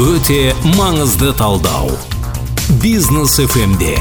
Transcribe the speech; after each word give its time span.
өте 0.00 0.54
маңызды 0.78 1.28
талдау. 1.36 1.90
Бизнес 2.80 3.34
фмде 3.52 3.98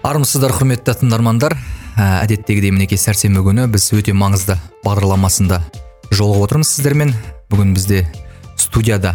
армысыздар 0.00 0.54
құрметті 0.56 0.94
тыңдармандар. 1.02 1.52
Ә, 2.00 2.24
әдеттегідей 2.24 2.72
мінекей 2.72 2.96
сәрсенбі 2.96 3.44
күні 3.44 3.66
біз 3.74 3.90
өте 3.92 4.14
маңызды 4.16 4.56
бағдарламасында 4.86 5.60
жолығып 6.08 6.46
отырмыз 6.46 6.72
сіздермен. 6.72 7.12
Бүгін 7.52 7.76
бізде 7.76 8.06
студияда 8.56 9.12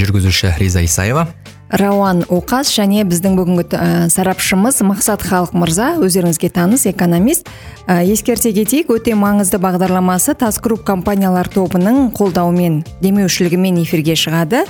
жүргізуші 0.00 0.56
риза 0.56 0.80
исаева. 0.86 1.28
Рауан 1.74 2.22
оқас 2.30 2.70
және 2.74 3.02
біздің 3.08 3.34
бүгінгі 3.38 3.64
ә, 3.74 4.08
сарапшымыз 4.12 4.78
мақсат 4.86 5.24
халық 5.26 5.54
мырза 5.58 5.94
өздеріңізге 5.98 6.50
таныс 6.54 6.86
экономист. 6.86 7.48
Ә, 7.86 8.04
ескерте 8.06 8.52
кетейік 8.54 8.92
өте 8.94 9.16
маңызды 9.18 9.58
бағдарламасы 9.62 10.36
тас 10.38 10.60
групп 10.62 10.84
компаниялар 10.86 11.50
тобының 11.50 12.12
қолдауымен 12.14 12.82
демеушілігімен 13.02 13.82
эфирге 13.82 14.14
шығады. 14.14 14.64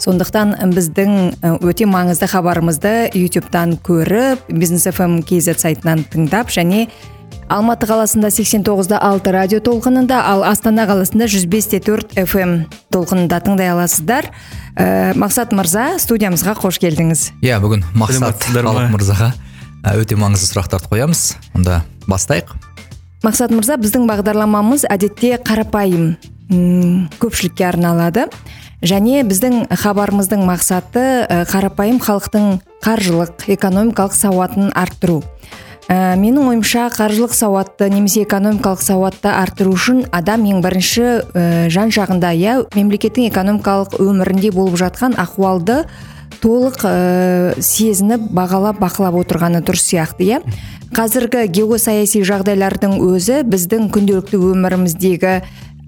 Сондықтан 0.00 0.56
біздің 0.74 1.60
өте 1.64 1.88
маңызды 1.88 2.28
хабарымызды 2.28 3.10
ютубтан 3.16 3.78
көріп 3.84 4.48
бизнес 4.52 4.88
фм 4.88 5.20
kz 5.24 5.56
сайтынан 5.60 6.04
тыңдап 6.12 6.52
және 6.52 6.88
алматы 7.50 7.88
қаласында 7.90 8.30
89 8.30 8.88
да 8.90 9.00
алты 9.02 9.32
радио 9.34 9.60
толқынында 9.64 10.22
ал 10.30 10.44
астана 10.46 10.86
қаласында 10.88 11.26
105 11.26 11.68
те 11.72 11.80
төрт 11.82 12.14
фм 12.14 12.64
толқынында. 12.94 13.40
Тыңдай 13.42 13.72
аласыздар. 13.74 14.30
Ә, 14.78 15.12
мақсат 15.18 15.54
мырза 15.56 15.98
студиямызға 15.98 16.54
қош 16.60 16.78
келдіңіз. 16.82 17.26
Иә 17.42 17.58
бүгін 17.62 17.84
мақсат 17.98 18.46
халық 18.46 18.90
мырзаға 18.94 19.32
өте 19.98 20.18
маңызды 20.20 20.52
сұрақтарды 20.52 20.90
қоямыз. 20.92 21.24
Онда 21.58 21.82
бастайық. 22.06 22.54
Мақсат 23.26 23.52
мырза 23.52 23.76
біздің 23.80 24.06
бағдарламамыз 24.08 24.86
әдетте 24.88 25.34
қарапайым 25.44 26.14
көпшілікке 27.20 27.66
арналады. 27.66 28.28
Және 28.80 29.20
біздің 29.28 29.66
хабарымыздың 29.76 30.46
мақсаты 30.48 31.02
қарапайым 31.50 31.98
халықтың 32.00 32.60
қаржылық 32.80 33.44
экономикалық 33.52 34.14
сауатын 34.16 34.70
арттыру. 34.72 35.20
Ә, 35.88 36.16
менің 36.20 36.50
ойымша 36.50 36.88
қаржылық 36.94 37.32
сауатты 37.36 37.88
немесе 37.92 38.24
экономикалық 38.26 38.82
сауатты 38.84 39.30
арттыру 39.32 39.74
үшін 39.76 40.04
адам 40.12 40.44
ең 40.50 40.60
бірінші 40.64 41.06
ә, 41.06 41.44
жан 41.72 41.94
жағында 41.94 42.34
иә 42.36 42.56
мемлекеттің 42.76 43.30
экономикалық 43.30 43.96
өмірінде 44.02 44.52
болып 44.54 44.80
жатқан 44.82 45.16
ахуалды 45.20 45.84
толық 46.40 46.84
ә, 46.84 47.54
сезініп 47.60 48.28
бағалап 48.34 48.80
бақылап 48.80 49.18
отырғаны 49.20 49.60
дұрыс 49.64 49.84
сияқты 49.90 50.26
иә. 50.26 50.42
Қазіргі 50.90 51.44
геосаяси 51.54 52.24
жағдайлардың 52.26 52.96
өзі 53.04 53.42
біздің 53.46 53.90
күнделікті 53.94 54.40
өміріміздегі 54.42 55.34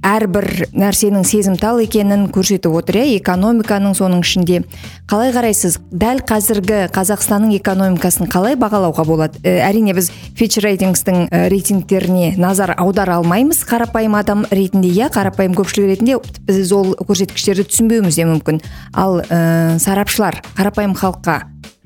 әрбір 0.02 0.66
нәрсенің 0.74 1.24
сезімтал 1.26 1.78
екенін 1.82 2.26
көрсетіп 2.34 2.74
отыр 2.74 2.98
иә. 3.00 3.18
Экономиканың 3.20 3.94
соның 3.96 4.22
ішінде. 4.24 4.62
Қалай 5.10 5.30
қарайсыз? 5.34 5.78
Дәл 5.90 6.22
қазіргі 6.26 6.88
қазақстанның 6.94 7.54
экономикасын 7.58 8.30
қалай 8.30 8.56
бағалауға 8.58 9.04
болады? 9.06 9.42
Ә, 9.46 9.62
әрине 9.68 9.94
біз 9.94 10.10
фич 10.38 10.58
рейтингстің 10.62 11.28
ә, 11.28 11.44
рейтингтеріне 11.52 12.34
назар 12.36 12.74
аудара 12.76 13.20
алмаймыз. 13.20 13.62
Қарапайым 13.68 14.18
адам 14.18 14.46
ретінде 14.50 14.90
иә 14.90 15.10
қарапайым 15.14 15.54
көпшілік 15.58 15.92
ретінде 15.94 16.18
біз 16.48 16.72
ол 16.74 16.96
көрсеткіштерді 16.98 17.68
түсінбеуіміз 17.70 18.18
де 18.18 18.26
мүмкін. 18.26 18.62
Ал 18.94 19.20
ә, 19.22 19.78
сарапшылар 19.78 20.42
қарапайым 20.56 20.96
халыққа 20.98 21.38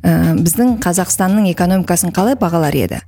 ә, 0.02 0.34
біздің 0.40 0.78
қазақстанның 0.84 1.50
экономикасын 1.52 2.16
қалай 2.16 2.38
бағалар 2.40 2.80
еді? 2.86 3.02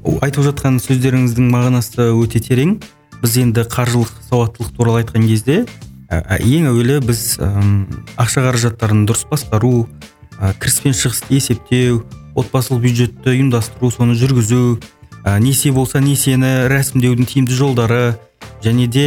Айтып 0.00 0.46
жатқан 0.46 0.78
сөздеріңіздің 0.80 1.50
мағынасы 1.52 2.08
өте 2.16 2.40
терең. 2.40 2.78
Біз 3.22 3.36
енді 3.42 3.64
қаржылық 3.70 4.12
сауаттылық 4.28 4.72
туралы 4.76 5.02
айтқан 5.02 5.26
кезде 5.28 5.64
ең 6.10 6.70
әуелі 6.70 7.00
біз 7.04 7.36
ақша 7.40 8.46
қаражаттарын 8.46 9.04
дұрыс 9.08 9.26
басқару 9.30 9.86
кіріс 10.60 10.80
пен 10.84 10.96
шығысты 10.96 11.36
есептеу 11.36 12.02
отбасылық 12.40 12.82
бюджетті 12.86 13.34
ұйымдастыру 13.34 13.92
соны 13.92 14.16
жүргізу 14.18 14.80
несие 15.44 15.72
болса 15.76 16.00
несиені 16.00 16.70
рәсімдеудің 16.72 17.28
тиімді 17.28 17.56
жолдары 17.56 18.02
және 18.64 18.86
де 18.86 19.06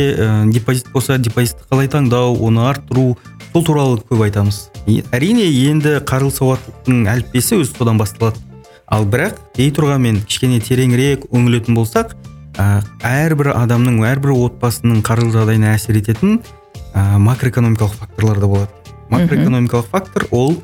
депозит 0.54 0.92
болса 0.94 1.18
депозитті 1.18 1.66
қалай 1.70 1.90
таңдау 1.90 2.38
оны 2.46 2.68
арттыру 2.70 3.18
сол 3.54 3.66
туралы 3.66 4.00
көп 4.10 4.24
айтамыз. 4.26 4.70
Әрине 5.14 5.46
енді 5.70 6.00
қаржылық 6.06 6.38
сауаттылықтың 6.38 7.08
әліппесі 7.10 7.60
өзі 7.62 7.74
содан 7.78 7.98
басталады. 8.02 8.42
Ал 8.90 9.06
бірақ 9.06 9.38
дей 9.58 9.72
тұрғанмен 9.74 10.24
кішкене 10.26 10.60
тереңірек 10.62 11.28
үңілетін 11.32 11.78
болсақ 11.78 12.16
ә, 12.58 12.84
әрбір 13.08 13.54
адамның 13.56 14.04
әрбір 14.08 14.34
отбасының 14.36 15.02
қаржылық 15.06 15.34
жағдайына 15.38 15.74
әсер 15.74 15.98
ететін 16.00 16.40
ә, 16.94 17.18
макроэкономикалық 17.18 17.98
факторлар 18.00 18.40
да 18.42 18.50
болады. 18.52 18.72
Макроэкономикалық 19.10 19.90
фактор 19.92 20.28
ол 20.32 20.56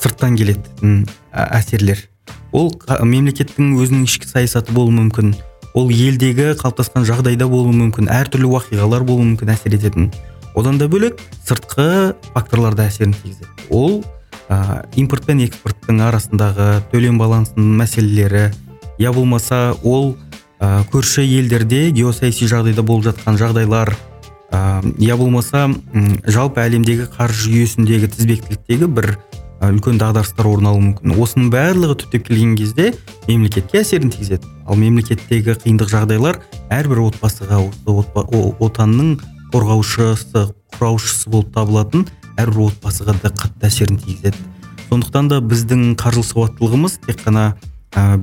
сырттан 0.00 0.36
келетін 0.38 1.04
әсерлер. 1.32 2.06
Ол 2.52 2.70
мемлекеттің 3.02 3.76
өзінің 3.80 4.06
ішкі 4.06 4.28
саясаты 4.28 4.74
болуы 4.74 4.94
мүмкін. 4.96 5.34
Ол 5.76 5.90
елдегі 5.92 6.54
қалыптасқан 6.56 7.06
жағдайда 7.08 7.48
болуы 7.50 7.74
мүмкін. 7.76 8.10
Әртүрлі 8.12 8.48
уақиғалар 8.48 9.04
болуы 9.06 9.32
мүмкін 9.32 9.52
әсер 9.52 9.76
ететін. 9.76 10.10
Одан 10.56 10.78
да 10.80 10.88
бөлек 10.88 11.20
сыртқы 11.44 12.14
факторлар 12.32 12.74
да 12.78 12.86
әсерін 12.88 13.12
тигізеді. 13.18 13.50
Ол 13.68 14.00
ә, 14.48 14.86
импорт 14.96 15.26
пен 15.26 15.42
экспорттың 15.44 16.00
арасындағы 16.06 16.80
төлем 16.92 17.18
балансының 17.20 17.76
мәселелері. 17.82 18.46
Я 18.98 19.12
болмаса 19.12 19.74
ол 19.84 20.14
ә, 20.60 20.84
көрші 20.92 21.24
елдерде 21.26 21.90
геосаяси 21.90 22.48
жағдайда 22.50 22.82
болып 22.86 23.08
жатқан 23.10 23.38
жағдайлар 23.40 23.94
ә, 24.50 24.82
я 24.98 25.16
болмаса 25.16 25.68
жалпы 26.26 26.64
әлемдегі 26.64 27.08
қаржы 27.16 27.50
жүйесіндегі 27.50 28.12
тізбектіліктегі 28.14 28.90
бір 28.90 29.16
үлкен 29.64 29.96
дағдарыстар 30.00 30.48
орын 30.50 30.68
алуы 30.68 30.82
мүмкін. 30.84 31.14
Осының 31.16 31.48
барлығы 31.52 31.96
түптеп 32.02 32.26
келген 32.28 32.56
кезде 32.58 32.90
мемлекетке 33.26 33.80
әсерін 33.80 34.12
тигізеді. 34.12 34.48
Ал 34.68 34.76
мемлекеттегі 34.76 35.56
қиындық 35.62 35.88
жағдайлар 35.92 36.40
әрбір 36.74 37.06
отбасыға 37.06 37.62
отанның 37.86 39.16
қорғаушысы 39.54 40.44
құраушысы 40.76 41.32
болып 41.32 41.54
табылатын 41.54 42.04
әрбір 42.36 42.68
отбасыға 42.68 43.16
да 43.22 43.32
қатты 43.32 43.70
әсерін 43.70 44.00
тигізеді. 44.02 44.36
Сондықтан 44.90 45.32
да 45.32 45.40
біздің 45.40 45.96
қаржылық 45.98 46.28
сауаттылығымыз 46.30 47.00
тек 47.06 47.24
қана 47.24 47.54
ә, 47.96 48.20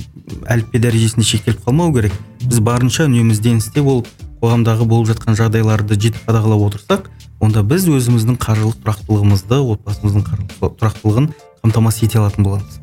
әліппе 0.53 0.79
дәрежесінде 0.79 1.25
шектеліп 1.27 1.65
қалмау 1.65 1.93
керек. 1.95 2.13
Біз 2.45 2.61
барынша 2.63 3.07
үнемі 3.09 3.33
ізденісте 3.33 3.83
болып 3.83 4.07
қоғамдағы 4.43 4.85
болып 4.87 5.09
жатқан 5.13 5.37
жағдайларды 5.39 5.97
жіті 5.97 6.21
қадағалап 6.27 6.67
отырсақ 6.67 7.09
онда 7.43 7.63
біз 7.67 7.87
өзіміздің 7.89 8.37
қаржылық 8.43 8.79
тұрақтылығымызды 8.83 9.59
отбасымыздың 9.73 10.25
тұрақтылығын 10.61 11.29
қамтамасыз 11.63 12.07
ете 12.07 12.19
алатын 12.19 12.47
боламыз. 12.47 12.79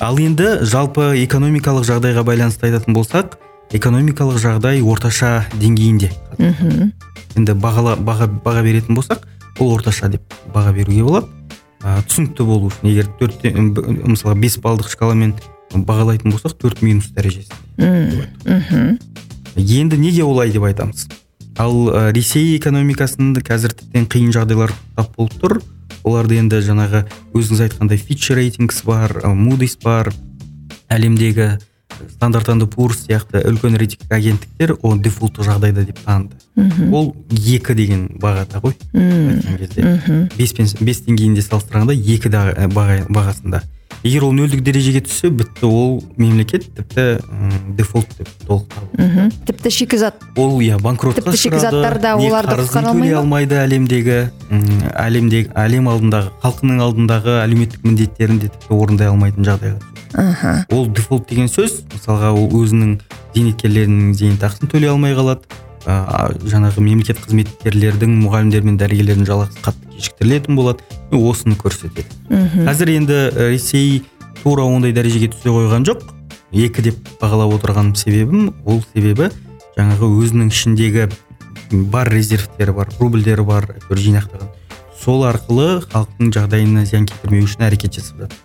Ал 0.00 0.18
енді 0.18 0.64
жалпы 0.66 1.12
экономикалық 1.22 1.86
жағдайға 1.88 2.24
байланысты 2.26 2.68
айтатын 2.68 2.96
болсақ 2.96 3.38
экономикалық 3.76 4.40
жағдай 4.42 4.82
орташа 4.82 5.46
деңгейінде. 5.60 6.10
Мхм. 6.38 6.90
Енді 7.38 7.54
бағала 7.58 7.94
баға, 7.96 8.28
баға 8.28 8.64
беретін 8.64 8.98
болсақ 8.98 9.24
ол 9.58 9.74
орташа 9.76 10.08
деп 10.08 10.34
баға 10.54 10.72
беруге 10.74 11.04
болады. 11.04 11.28
Ә, 11.84 12.00
түсінікті 12.08 12.46
болу 12.48 12.70
үшін 12.72 12.88
егер 12.88 13.10
төрттен 13.20 13.74
мысалға 14.08 14.38
бес 14.40 14.56
балдық 14.58 14.88
шкаламен 14.88 15.34
бағалайтын 15.82 16.30
болсақ 16.30 16.54
төрт 16.60 16.82
минус 16.86 17.10
дәрежесі 17.16 17.50
мхм 17.78 18.96
енді 19.56 19.98
неге 19.98 20.24
олай 20.24 20.50
деп 20.50 20.64
айтамыз? 20.66 21.06
Ал 21.58 21.90
ә, 21.94 22.10
ресей 22.14 22.56
экономикасында 22.58 23.42
қазір 23.46 23.74
тіптен 23.78 24.08
қиын 24.10 24.32
жағдайлар 24.34 24.72
тап 24.96 25.14
болып 25.16 25.36
тұр. 25.38 25.60
Оларды 26.02 26.40
енді 26.40 26.58
жаңағы 26.64 27.04
өзіңіз 27.36 27.62
айтқандай 27.68 28.00
фич 28.00 28.30
рейтингс 28.34 28.82
бар 28.84 29.14
мудис 29.34 29.76
бар. 29.82 30.10
Әлемдегі 30.90 31.54
стандарт 32.10 32.50
пурс 32.74 33.04
сияқты 33.06 33.44
үлкен 33.46 33.78
рейтинг 33.78 34.10
агенттіктер 34.10 34.74
ол 34.82 34.98
дефолттық 34.98 35.46
жағдайда 35.46 35.84
деп 35.86 36.02
таныды. 36.02 36.34
Ол 36.90 37.14
екі 37.30 37.74
деген 37.74 38.08
бағада 38.18 38.58
ғой. 38.58 38.74
Кезде. 39.58 40.28
бес 40.36 40.52
пен 40.52 40.66
бес 40.80 41.04
деңгейінде 41.06 41.42
салыстырғанда 41.46 41.94
екі 41.94 42.28
бағасында. 42.28 43.62
Егер 44.04 44.26
ол 44.26 44.34
нөлдік 44.36 44.60
дәрежеге 44.64 45.00
түссе 45.06 45.30
бітті 45.32 45.64
ол 45.68 45.94
мемлекет 46.20 46.66
тіпті 46.76 47.06
дефолт 47.78 48.10
деп 48.18 48.28
толық 48.44 48.66
табылады 48.74 49.30
тіпті 49.48 49.72
шикізат. 49.72 50.20
Ол 50.36 50.60
иә 50.60 50.76
банкротқа 50.82 51.22
тіпті 51.22 51.40
шикізаттар 51.40 51.98
да 52.02 52.14
оларды 52.20 52.60
алмай 52.84 53.14
алмайды 53.16 53.56
әлемдегі 53.62 54.20
әлемдегі 54.92 55.50
әлем 55.56 55.88
алдындағы 55.88 56.34
халқының 56.44 56.84
алдындағы 56.84 57.40
әлеуметтік 57.46 57.88
міндеттерін 57.88 58.44
де 58.44 58.52
тіпті 58.52 58.76
орындай 58.76 59.08
алмайтын 59.08 59.48
жағдайға 59.48 59.80
аха. 60.14 60.66
Ол 60.70 60.86
дефолт 60.92 61.28
деген 61.30 61.48
сөз 61.48 61.80
мысалға 61.96 62.34
ол 62.36 62.50
өзінің 62.60 62.98
зейнеткерлерінің 63.34 64.14
зейнетақысын 64.20 64.70
төлей 64.70 64.92
алмай 64.92 65.16
қалады. 65.16 65.48
Ә, 65.84 66.32
жаңағы 66.48 66.80
мемлекет 66.80 67.18
қызметкерлердің 67.20 68.14
мұғалімдер 68.22 68.62
мен 68.64 68.78
дәрігерлердің 68.80 69.26
жалақысы 69.28 69.60
қатты 69.66 69.83
кешіктірілетін 69.96 70.58
болады. 70.58 70.84
Осыны 71.10 71.56
көрсетеді. 71.58 72.06
Мхм. 72.28 72.66
Қазір 72.68 72.92
енді 72.96 73.18
ресей 73.50 74.02
тура 74.42 74.66
ондай 74.66 74.92
дәрежеге 74.92 75.30
түсе 75.32 75.52
қойған 75.54 75.86
жоқ. 75.88 76.04
Екі 76.54 76.84
деп 76.86 76.98
бағалап 77.20 77.56
отырған 77.58 77.94
себебім 77.98 78.52
ол 78.64 78.82
себебі 78.92 79.30
жаңағы 79.78 80.10
өзінің 80.22 80.50
ішіндегі 80.52 81.08
бар 81.90 82.10
резервтері 82.12 82.74
бар 82.76 82.90
рубльдері 83.00 83.42
бар 83.46 83.66
әйтеуір 83.74 84.02
жинақтаған. 84.06 84.50
Сол 85.04 85.24
арқылы 85.28 85.82
халықтың 85.90 86.30
жағдайына 86.36 86.84
зиян 86.86 87.08
келтірмеу 87.10 87.48
үшін 87.48 87.66
әрекет 87.66 87.98
жасап 87.98 88.24
жатыр. 88.24 88.38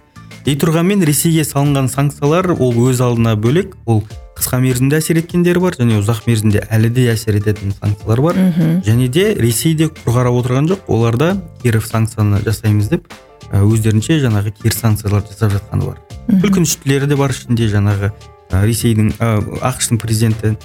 Дей 0.50 0.58
тұрғанмен 0.58 1.04
ресейге 1.06 1.44
салынған 1.46 1.92
санкциялар 1.94 2.56
ол 2.56 2.74
өз 2.90 3.04
алдына 3.06 3.36
бөлек 3.38 3.76
ол 3.86 4.02
қысқа 4.40 4.58
мерзімде 4.64 4.98
әсер 4.98 5.20
еткендері 5.20 5.62
бар 5.62 5.76
және 5.78 6.00
ұзақ 6.00 6.24
мерзімде 6.26 6.64
әлі 6.74 6.90
де 6.96 7.06
әсер 7.12 7.38
ететін 7.38 7.76
санкциялар 7.76 8.22
бар. 8.24 8.40
Және 8.88 9.10
де 9.14 9.36
ресей 9.38 9.76
де 9.78 9.92
құр 9.92 10.16
қарап 10.16 10.40
отырған 10.40 10.72
жоқ 10.72 10.90
олар 10.90 11.20
да 11.22 11.30
кері 11.62 11.84
санкцияны 11.86 12.42
жасаймыз 12.48 12.90
деп 12.90 13.06
өздерінше 13.52 14.18
жаңағы 14.26 14.56
теріс 14.64 14.82
санкциялар 14.82 15.22
жасап 15.28 15.54
жатқаны 15.54 15.86
бар. 15.86 16.02
Күлкініштілері 16.42 17.12
де 17.12 17.20
бар 17.20 17.36
ішінде 17.36 17.70
жаңағы 17.70 18.10
ә, 18.50 18.66
ресейдің 18.66 19.14
ақш 19.62 19.94
президенті 20.02 20.56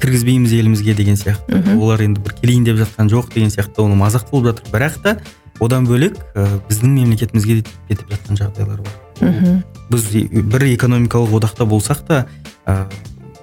кіргізбейміз 0.00 0.52
елімізге 0.56 0.94
деген 0.94 1.20
сияқты. 1.20 1.76
Олар 1.76 2.00
енді 2.06 2.24
бір 2.24 2.38
келейін 2.40 2.64
деп 2.64 2.80
жатқан 2.80 3.12
жоқ 3.12 3.34
деген 3.34 3.52
сияқты 3.52 3.84
оны 3.84 3.96
мазақ 4.00 4.30
болып 4.30 4.54
жатыр. 4.54 4.72
Бірақ 4.72 5.00
та 5.04 5.18
одан 5.60 5.88
бөлек 5.88 6.16
ә, 6.34 6.60
біздің 6.68 7.00
мемлекетімізге 7.00 7.62
де 7.62 7.64
кетіп 7.88 8.12
жатқан 8.12 8.40
жағдайлар 8.40 8.84
бар. 8.84 9.03
Біз 9.20 10.08
бір 10.32 10.66
экономикалық 10.72 11.38
одақта 11.38 11.66
болсақ 11.68 12.04
та 12.08 12.24
ә, 12.66 12.84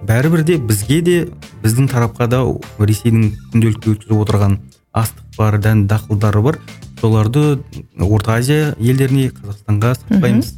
бәрібір 0.07 0.43
де 0.43 0.57
бізге 0.57 1.01
де 1.01 1.17
біздің 1.63 1.89
тарапқа 1.91 2.27
да 2.27 2.41
ресейдің 2.79 3.31
күнделікті 3.53 3.93
өткізіп 3.95 4.23
отырған 4.25 4.57
астық 4.93 5.37
бар 5.37 5.59
дән 5.61 5.85
дақылдары 5.87 6.41
бар. 6.41 6.59
Соларды 7.01 7.59
орта 7.97 8.37
азия 8.37 8.75
елдеріне 8.79 9.31
қазақстанға 9.33 9.95
сатпаймыз. 9.99 10.55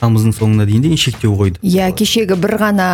Тамыздың 0.00 0.34
соңына 0.34 0.66
дейін 0.66 0.86
деген 0.86 0.98
шектеу 0.98 1.36
қойды. 1.38 1.60
Иә 1.62 1.92
кешегі 1.94 2.34
бір 2.40 2.56
ғана 2.58 2.88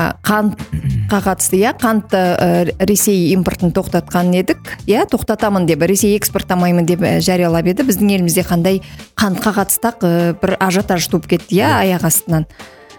қантқа 1.08 1.32
қатысты 1.32 1.56
иә. 1.56 1.72
Қантты 1.80 2.16
ә, 2.36 2.84
ресей 2.84 3.32
импортын 3.32 3.72
тоқтатқан 3.72 4.34
едік 4.36 4.58
иә. 4.86 5.06
Тоқтатамын 5.08 5.66
деп 5.66 5.82
ресей 5.82 6.16
экспорттамаймын 6.18 6.86
деп 6.86 7.00
жариялап 7.00 7.66
еді. 7.66 7.86
Біздің 7.88 8.12
елімізде 8.12 8.44
қандай 8.44 8.82
қантқа 9.16 9.54
қатысты 9.56 9.92
ә, 10.04 10.36
бір 10.40 10.56
ажиотаж 10.60 11.08
туып 11.08 11.26
кетті 11.26 11.56
иә 11.56 11.70
аяқ 11.80 12.04
астынан. 12.04 12.46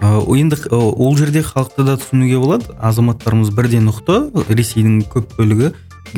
Енді 0.02 0.58
ол 0.72 1.16
жерде 1.18 1.44
халықты 1.44 1.86
да 1.86 1.98
түсінуге 2.02 2.40
болады. 2.40 2.66
Азаматтарымыз 2.82 3.54
бірден 3.54 3.92
ұқты. 3.94 4.32
Ресейдің 4.50 5.06
көп 5.12 5.38
бөлігі 5.38 5.74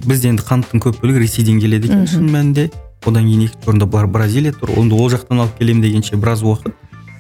бізде 0.06 0.32
енді 0.32 0.48
қанттың 0.48 0.80
көп 0.86 1.02
бөлігі 1.02 1.26
ресейден 1.26 1.60
келеді 1.60 1.92
екен 1.92 2.08
шын 2.08 2.30
мәнінде. 2.32 2.70
Одан 3.04 3.26
кейін 3.26 3.50
екінші 3.50 3.68
орында 3.68 3.86
бар 3.90 4.08
бразилия 4.08 4.54
тұр. 4.54 4.78
Онда 4.78 4.96
ол 4.96 5.10
жақтан 5.10 5.42
алып 5.42 5.58
келемін 5.58 5.82
дегенше 5.82 6.16
біраз 6.16 6.44
уақыт. 6.46 6.72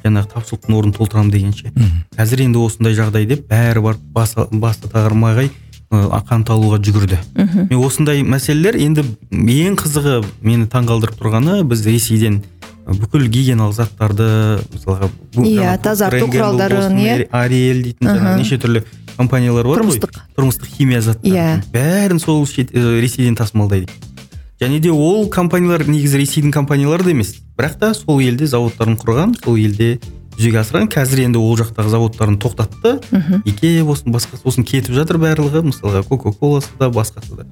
Жаңағы 0.03 0.31
тапшылықтың 0.33 0.77
орнын 0.77 0.95
толтырамын 0.95 1.31
дегенше 1.31 1.73
қазір 2.17 2.45
енді 2.45 2.63
осындай 2.65 2.95
жағдай 2.97 3.27
деп 3.29 3.47
бәрі 3.49 3.83
барып 3.85 4.07
басы, 4.13 4.47
басы 4.51 4.89
тағармағай 4.91 5.51
қант 5.91 6.47
алуға 6.47 6.79
жүгірді. 6.79 7.17
Мен 7.35 7.81
осындай 7.83 8.21
мәселелер 8.23 8.77
енді 8.79 9.03
ең 9.31 9.75
қызығы 9.81 10.21
мені 10.39 10.69
таңғалдырып 10.71 11.19
тұрғаны 11.19 11.65
біз 11.67 11.83
ресейден 11.83 12.41
бүкіл 12.87 13.27
гигиеналық 13.27 13.75
заттарды 13.75 14.27
мысалға 14.71 15.09
иә 15.43 15.75
тазарту 15.83 16.29
құралдарын 16.31 16.95
иә. 16.95 17.27
ариэль 17.31 17.83
дейтін 17.83 18.07
жаңағы 18.07 18.37
неше 18.39 18.57
түрлі 18.63 18.85
компаниялар 19.17 19.67
бар 19.67 19.83
ғой. 19.83 19.83
Тұрмыстық. 19.83 20.21
Тұрмыстық 20.37 20.71
химия 20.77 21.01
заттары 21.03 21.35
иә. 21.35 21.59
Бәрін 21.75 22.19
сол 22.23 22.47
ресейден 22.47 23.35
тасымалдайды. 23.35 23.91
Және 24.61 24.79
де 24.79 24.91
ол 24.91 25.27
компаниялар 25.29 25.87
негізі 25.89 26.21
ресейдің 26.21 26.51
компаниялары 26.53 27.03
да 27.03 27.11
емес. 27.11 27.35
Бірақ 27.57 27.79
та 27.81 27.93
сол 27.97 28.21
елде 28.21 28.45
заводтарын 28.47 28.95
құрған 29.01 29.33
сол 29.41 29.57
елде 29.57 29.97
жүзеге 30.37 30.61
асырған. 30.61 30.87
Қазір 30.93 31.25
енді 31.25 31.41
ол 31.41 31.57
жақтағы 31.57 31.89
заводтарын 31.89 32.37
тоқтатты. 32.37 32.99
Ике 33.45 33.81
болсын 33.83 34.13
басқасы 34.13 34.45
болсын 34.45 34.63
кетіп 34.63 34.93
жатыр 34.93 35.17
барлығы. 35.17 35.65
Мысалға 35.65 36.03
кока 36.07 36.31
коласы 36.31 36.69
да 36.79 36.91
басқасы 36.93 37.41
да. 37.41 37.47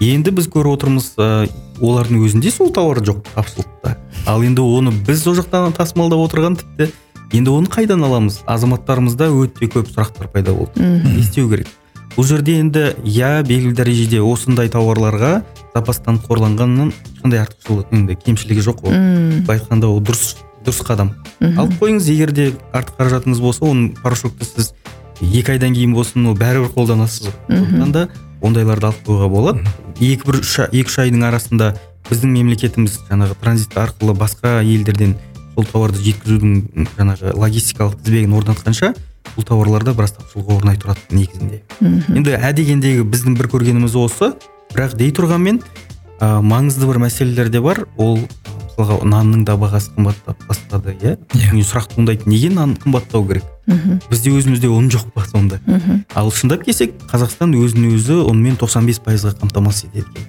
Енді 0.00 0.34
біз 0.34 0.48
көріп 0.50 0.74
отырмыз 0.74 1.12
ә, 1.16 1.46
олардың 1.80 2.24
өзінде 2.26 2.50
сол 2.50 2.72
тауар 2.74 2.98
жоқ 2.98 3.22
тапшылықта 3.36 3.94
ал 4.26 4.42
енді 4.42 4.64
оны 4.66 4.90
біз 5.06 5.22
ол 5.30 5.36
жақтан 5.38 5.70
тасымалдап 5.76 6.18
отырған 6.26 6.56
тіпті 6.58 6.88
енді 7.30 7.54
оны 7.54 7.70
қайдан 7.70 8.02
аламыз? 8.02 8.40
Азаматтарымызда 8.50 9.30
өте 9.30 9.70
көп 9.70 9.86
сұрақтар 9.94 10.32
пайда 10.34 10.52
болды. 10.52 10.82
Не 10.82 11.20
істеу 11.22 11.48
керек? 11.48 11.70
Бұл 12.14 12.26
жерде 12.28 12.58
енді 12.60 12.84
иә 13.02 13.42
белгілі 13.46 13.74
дәрежеде 13.74 14.20
осындай 14.22 14.70
тауарларға 14.70 15.42
запастан 15.74 16.20
қорланғаннан 16.22 16.92
ешқандай 16.92 17.42
артықшылық 17.42 17.94
енді 17.94 18.16
кемшілігі 18.24 18.64
жоқ 18.64 18.84
ол. 18.86 18.94
Былай 19.44 19.58
айтқанда 19.58 19.90
ол 19.90 19.98
дұрыс 20.04 20.36
дұрыс 20.64 20.82
қадам. 20.86 21.10
Алып 21.40 21.74
қойыңыз 21.80 22.10
егер 22.12 22.32
де 22.32 22.52
артық 22.72 23.00
қаражатыңыз 23.00 23.40
болса 23.42 23.66
оның 23.66 23.96
порошокты 24.02 24.46
сіз 24.46 24.72
екі 25.20 25.56
айдан 25.56 25.74
кейін 25.74 25.94
болсын 25.96 26.26
ол 26.30 26.38
бәрібір 26.38 26.70
қолданасыз. 26.76 27.32
Сондықтан 27.48 27.92
да 27.92 28.06
ондайларды 28.40 28.90
алып 28.92 29.02
қоюға 29.08 29.28
болады. 29.28 29.74
Екі 29.98 30.28
бір 30.28 30.40
үш 30.40 30.58
екі 30.70 30.86
үш 30.86 30.98
айдың 31.02 31.26
арасында 31.26 31.74
біздің 32.10 32.34
мемлекетіміз 32.38 33.00
жаңағы 33.10 33.38
транзит 33.40 33.74
арқылы 33.80 34.14
басқа 34.18 34.60
елдерден 34.62 35.16
сол 35.54 35.66
тауарды 35.70 36.02
жеткізудің 36.04 36.88
жаңағы 36.98 37.34
логистикалық 37.38 37.98
тізбегін 38.02 38.34
орнатқанша 38.38 38.94
бұл 39.34 39.46
тауарларда 39.48 39.94
біраз 39.96 40.14
тапшылық 40.18 40.58
орнай 40.58 40.78
тұрады 40.80 41.00
негізінде. 41.14 41.62
Енді 42.14 42.36
ә 42.36 42.52
дегендегі 42.54 43.06
біздің 43.08 43.38
бір 43.38 43.50
көргеніміз 43.54 43.96
осы. 43.98 44.34
Бірақ 44.74 44.96
дей 44.98 45.12
тұрғанмен 45.14 45.62
ә, 46.20 46.40
маңызды 46.42 46.88
бір 46.88 47.00
мәселелер 47.02 47.50
де 47.52 47.60
бар. 47.64 47.84
Ол 47.96 48.20
мысалға 48.74 49.04
нанның 49.06 49.44
да 49.46 49.54
бағасы 49.58 49.92
қымбаттап 49.94 50.46
бастады 50.48 50.94
иә? 50.98 51.16
Yeah. 51.34 51.62
сұрақ 51.62 51.94
туындайды 51.94 52.28
неге 52.28 52.50
нан 52.50 52.74
қымбаттау 52.82 53.26
керек? 53.28 53.44
Мхм. 53.66 54.00
Бізде 54.10 54.32
өзімізде 54.34 54.68
ұн 54.68 54.90
жоқ 54.90 55.12
па 55.14 55.24
сонда? 55.24 55.60
Мхм. 55.66 56.04
Ал 56.14 56.30
шындап 56.34 56.64
келсек 56.66 56.96
қазақстан 57.10 57.54
өзін 57.54 57.92
өзі 57.94 58.18
ұнмен 58.26 58.58
95 58.58 59.00
пайызға 59.04 59.34
қамтамасыз 59.40 59.90
етеді 59.92 60.06
екен. 60.10 60.26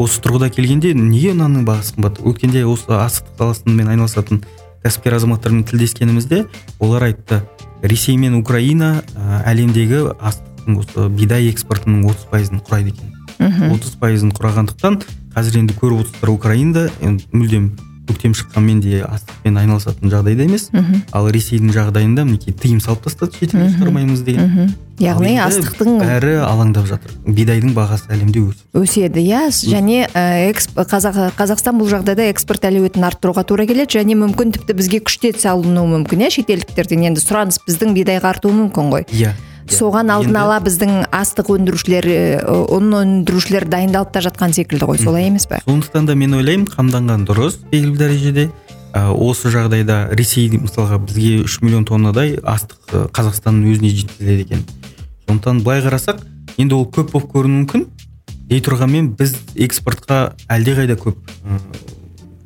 Осы 0.00 0.22
тұрғыда 0.24 0.48
келгенде 0.50 0.94
неге 0.96 1.34
нанның 1.36 1.66
бағасы 1.68 1.94
қымбат? 1.98 2.22
Өткенде 2.24 2.64
осы 2.66 2.96
астық 2.96 3.36
саласымен 3.38 3.92
айналысатын 3.92 4.42
кәсіпкер 4.82 5.16
азаматтармен 5.18 5.64
тілдескенімізде 5.68 6.44
олар 6.82 7.08
айтты 7.10 7.42
ресей 7.82 8.16
мен 8.18 8.34
украина 8.38 9.02
ә, 9.14 9.42
әлемдегі 9.52 10.04
астықтың 10.18 10.78
осы 10.82 11.08
бидай 11.14 11.48
экспортының 11.52 12.08
отыз 12.10 12.26
пайызын 12.30 12.62
құрайды 12.66 12.94
екен 12.94 13.72
отыз 13.72 13.96
пайызын 14.02 14.34
құрағандықтан 14.36 15.00
қазір 15.34 15.62
енді 15.62 15.78
көріп 15.78 16.04
отырсыздар 16.04 16.34
украинада 16.34 16.88
мүлдем 17.32 17.72
көктем 18.08 18.32
шыққанмен 18.34 18.80
де 18.82 19.02
астықпен 19.06 19.58
айналысатын 19.60 20.10
жағдайда 20.10 20.46
емес. 20.48 20.70
Ал 21.12 21.28
ресейдің 21.30 21.70
жағдайында 21.74 22.24
мінекей 22.26 22.54
тыйым 22.54 22.80
салып 22.82 23.04
тастады 23.06 23.36
шетелге 23.38 23.68
шығармаймыз 23.76 24.24
деген. 24.26 24.72
Яғни 25.02 25.36
астықтың 25.42 26.00
бәрі 26.02 26.34
алаңдап 26.46 26.86
жатыр. 26.90 27.14
Бидайдың 27.26 27.72
бағасы 27.74 28.10
әлемде 28.12 28.42
өседі 28.42 28.82
өседі 28.82 29.22
иә. 29.22 29.44
Және 29.50 30.06
қазақ, 30.12 31.32
қазақстан 31.38 31.78
бұл 31.80 31.90
жағдайда 31.90 32.28
экспорт 32.30 32.66
әлеуетін 32.68 33.06
арттыруға 33.08 33.46
тура 33.46 33.66
келеді. 33.66 33.98
Және 33.98 34.18
мүмкін 34.18 34.52
тіпті 34.58 34.76
бізге 34.78 35.00
күштеп 35.06 35.40
салынуы 35.42 35.88
мүмкін 35.96 36.26
иә 36.26 36.34
шетелдіктерден. 36.36 37.08
Енді 37.10 37.24
сұраныс 37.24 37.62
біздің 37.66 37.96
бидайға 37.96 38.34
артуы 38.36 38.54
мүмкін 38.60 38.92
ғой. 38.94 39.08
Иә. 39.10 39.32
Соған 39.74 40.12
алдын 40.12 40.36
ала 40.38 40.58
біздің 40.62 41.06
астық 41.14 41.50
өндірушілер 41.56 42.08
ұн 42.76 42.92
өндірушілер 42.98 43.66
дайындалып 43.72 44.12
та 44.14 44.22
жатқан 44.24 44.54
секілді 44.56 44.88
ғой 44.90 45.00
солай 45.02 45.28
емес 45.30 45.48
па 45.50 45.62
сондықтан 45.64 46.06
да 46.06 46.16
мен 46.18 46.36
ойлаймын 46.38 46.68
қамданған 46.70 47.26
дұрыс 47.28 47.58
белгілі 47.72 47.98
дәрежеде. 47.98 48.50
Ә, 48.92 49.08
осы 49.08 49.48
жағдайда 49.48 50.12
ресей 50.12 50.50
мысалға 50.52 50.98
бізге 51.00 51.46
үш 51.46 51.62
миллион 51.64 51.86
тоннадай 51.88 52.34
астық 52.44 53.08
қазақстанның 53.16 53.72
өзіне 53.72 53.88
жеткізіледі 53.88 54.44
екен. 54.44 54.64
Сондықтан 55.24 55.62
былай 55.64 55.80
қарасақ 55.80 56.20
енді 56.60 56.76
ол 56.76 56.84
көп 56.92 57.14
болып 57.14 57.32
көрінуі 57.32 57.62
мүмкін. 57.62 57.86
Дей 58.50 58.60
тұрғанмен 58.60 59.14
біз 59.16 59.32
экспортқа 59.56 60.34
әлдеқайда 60.52 60.98
көп 61.00 61.16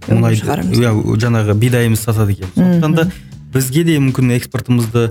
мұнайды 0.06 0.46
иә 0.78 0.94
жаңағы 1.18 1.58
бидайымыз 1.58 2.06
сатады 2.06 2.38
екен. 2.38 2.52
Сондықтан 2.54 2.94
да 2.94 3.08
бізге 3.56 3.82
де 3.82 3.98
мүмкін 3.98 4.36
экспортымызды 4.36 5.10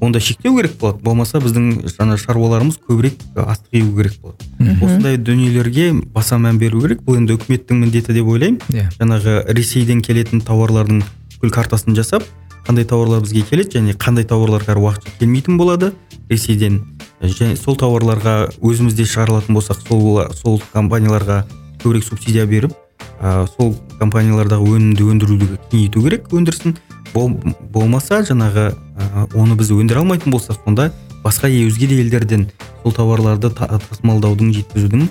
онда 0.00 0.20
шектеу 0.20 0.56
керек 0.56 0.76
болады. 0.80 1.02
Болмаса 1.02 1.40
біздің 1.42 1.88
жаңа 1.88 2.16
шаруаларымыз 2.20 2.78
көбірек 2.88 3.18
астық 3.34 3.78
егу 3.78 3.96
керек 3.98 4.16
болады. 4.22 4.76
Осындай 4.82 5.16
дүниелерге 5.16 5.92
баса 6.14 6.36
мән 6.36 6.58
беру 6.58 6.82
керек. 6.82 7.02
Бұл 7.06 7.18
енді 7.20 7.38
үкіметтің 7.38 7.84
міндеті 7.84 8.14
деп 8.16 8.28
ойлаймын. 8.28 8.60
Иә. 8.72 8.88
Жаңағы 8.98 9.36
ресейден 9.54 10.02
келетін 10.04 10.42
тауарлардың 10.44 11.02
бүкіл 11.38 11.54
картасын 11.54 11.96
жасап 11.96 12.24
қандай 12.66 12.86
тауарлар 12.88 13.20
бізге 13.24 13.42
келеді 13.48 13.78
және 13.78 13.96
қандай 13.96 14.24
тауарлар 14.24 14.64
қазір 14.64 14.80
уақытша 14.84 15.18
келмейтін 15.18 15.58
болады. 15.58 15.92
Ресейден 16.30 16.80
және 17.20 17.56
сол 17.56 17.76
тауарларға 17.76 18.48
өзімізде 18.64 19.04
шығарылатын 19.04 19.56
болсақ 19.56 19.84
сол 19.84 20.22
сол 20.38 20.62
компанияларға 20.72 21.44
көбірек 21.82 22.04
субсидия 22.04 22.46
беріп 22.46 22.72
ә, 23.20 23.46
сол 23.56 23.74
компаниялардағы 24.00 24.64
өнімді 24.76 25.08
өндіруді 25.12 25.48
кеңейту 25.70 26.04
керек 26.04 26.32
өндірісін. 26.32 26.76
Болмаса 27.14 28.22
жаңағы 28.26 28.72
ә, 29.04 29.26
оны 29.36 29.56
біз 29.58 29.72
өндіре 29.74 30.00
алмайтын 30.02 30.32
болсақ 30.32 30.62
сонда 30.64 30.90
басқа 31.24 31.48
өзге 31.48 31.88
де 31.90 32.00
елдерден 32.02 32.48
сол 32.82 32.92
тауарларды 32.92 33.50
тасымалдаудың 33.50 34.52
жеткізудің 34.56 35.08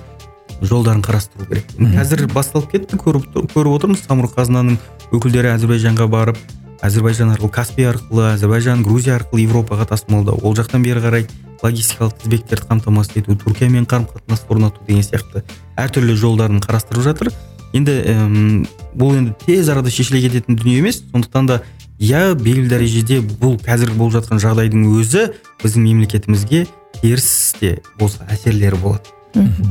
жолдарын 0.63 1.01
қарастыру 1.03 1.47
керек. 1.49 1.71
Қазір 1.77 2.27
басталып 2.31 2.71
кетті 2.71 2.99
көріп, 3.01 3.31
көріп 3.53 3.71
отырмыз. 3.73 4.03
Самұрық 4.05 4.35
қазынаның 4.37 4.77
өкілдері 5.11 5.51
әзірбайжанға 5.55 6.07
барып 6.11 6.37
әзірбайжан 6.83 7.33
арқылы 7.33 7.51
каспий 7.51 7.87
арқылы 7.87 8.33
әзірбайжан 8.33 8.83
грузия 8.83 9.15
арқылы 9.17 9.45
европаға 9.45 9.87
тасымалдау 9.91 10.39
ол 10.43 10.55
жақтан 10.55 10.83
бері 10.83 11.03
қарай 11.03 11.27
логистикалық 11.63 12.17
тізбектерді 12.19 12.67
қамтамасыз 12.69 13.21
ету 13.21 13.37
түркиямен 13.39 13.87
қарым 13.87 14.07
қатынас 14.11 14.43
орнату 14.49 14.83
деген 14.87 15.03
сияқты 15.03 15.43
әртүрлі 15.79 16.15
жолдарын 16.19 16.59
қарастырып 16.63 17.05
жатыр. 17.07 17.31
Енді 17.73 17.95
әм, 18.11 18.65
бұл 18.93 19.15
енді 19.17 19.33
тез 19.45 19.69
арада 19.71 19.89
шешіле 19.89 20.21
кететін 20.27 20.59
дүние 20.59 20.81
емес. 20.83 21.01
Сондықтан 21.13 21.47
да 21.47 21.61
иә 21.99 22.33
белгілі 22.39 22.69
дәрежеде 22.71 23.19
бұл 23.21 23.57
қазіргі 23.63 23.97
болып 23.97 24.15
жатқан 24.17 24.41
жағдайдың 24.43 24.87
өзі 24.99 25.27
біздің 25.63 25.85
мемлекетімізге 25.89 26.65
теріс 27.01 27.55
те 27.59 27.77
болса 27.99 28.25
әсерлері 28.31 28.79
болады. 28.81 29.13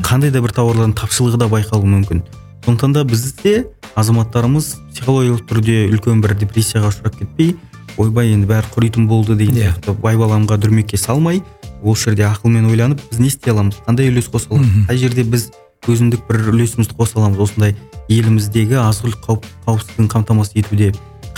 Қандай 0.03 0.31
да 0.35 0.41
бір 0.43 0.53
тауарлардың 0.57 0.95
тапшылығы 0.99 1.39
да 1.39 1.47
байқалуы 1.53 1.87
мүмкін. 1.87 2.23
Сондықтан 2.65 2.93
да 2.97 3.05
бізде 3.05 3.67
азаматтарымыз 3.99 4.73
психологиялық 4.95 5.45
түрде 5.51 5.77
үлкен 5.93 6.21
бір 6.23 6.35
депрессияға 6.39 6.91
ұшырап 6.93 7.19
кетпей 7.19 7.57
ойбай 8.01 8.33
енді 8.33 8.47
бәрі 8.49 8.71
құритын 8.75 9.07
болды 9.11 9.35
деген 9.37 9.57
Иә. 9.59 9.73
сияқты 9.75 9.95
байбаламға 10.01 10.57
дүрмекке 10.63 10.97
салмай 10.97 11.43
осы 11.83 12.11
жерде 12.11 12.25
ақылмен 12.31 12.71
ойланып 12.71 13.03
біз 13.11 13.19
не 13.21 13.29
істей 13.29 13.53
аламыз 13.53 13.77
қандай 13.87 14.09
үлес 14.09 14.31
қоса 14.33 14.49
аламыз? 14.55 14.87
Қай 14.89 14.97
жерде 15.03 15.25
біз 15.25 15.51
өзіндік 15.87 16.23
бір 16.31 16.41
үлесімізді 16.55 16.95
қоса 16.97 17.19
аламыз 17.21 17.43
осындай 17.45 17.75
еліміздегі 18.09 18.79
азық 18.81 19.11
түлік 19.11 19.27
қауіп- 19.27 19.51
қауіпсіздігін 19.67 20.09
қамтамасыз 20.15 20.57
етуде 20.63 20.93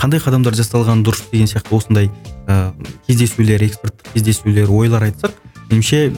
қандай 0.04 0.20
қадамдар 0.20 0.52
жасалғаны 0.58 1.00
дұрыс 1.06 1.30
деген 1.32 1.48
сияқты 1.48 1.72
осындай 1.72 2.10
ә, 2.44 2.74
кездесулер 3.06 3.62
эксперттік 3.64 4.12
кездесулер 4.12 4.68
ойлар 4.68 5.06
айтсақ 5.08 5.32
меніңше 5.70 6.12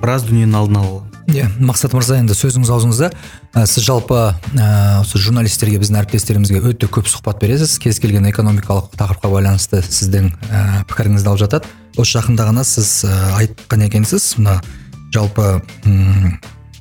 біраз 0.00 0.24
дүниенің 0.26 0.56
алдын 0.58 0.78
ала 0.80 0.88
аламыз. 0.90 1.08
Иә 1.30 1.46
мақсат 1.62 1.94
мырза 1.94 2.16
енді 2.18 2.34
сөзіңіз 2.34 2.72
аузыңызда. 2.74 3.12
Ә, 3.54 3.62
сіз 3.70 3.86
жалпы 3.86 4.18
осы 4.98 5.20
журналистерге 5.22 5.78
біздің 5.78 6.00
әріптестерімізге 6.00 6.62
өте 6.72 6.88
көп 6.90 7.06
сұхбат 7.06 7.38
бересіз. 7.38 7.76
Кез 7.78 8.00
келген 8.02 8.26
экономикалық 8.32 8.90
тақырыпқа 8.98 9.30
байланысты 9.30 9.84
сіздің 9.86 10.32
ә, 10.50 10.82
пікіріңізді 10.90 11.30
алып 11.30 11.44
жатады. 11.44 11.70
Осы 11.94 12.18
жақында 12.18 12.48
ғана 12.50 12.66
сіз 12.66 13.04
ә, 13.06 13.14
айтқан 13.38 13.86
екенсіз. 13.86 14.32
Мына 14.42 14.58
жалпы 15.14 15.62
м, 15.86 16.40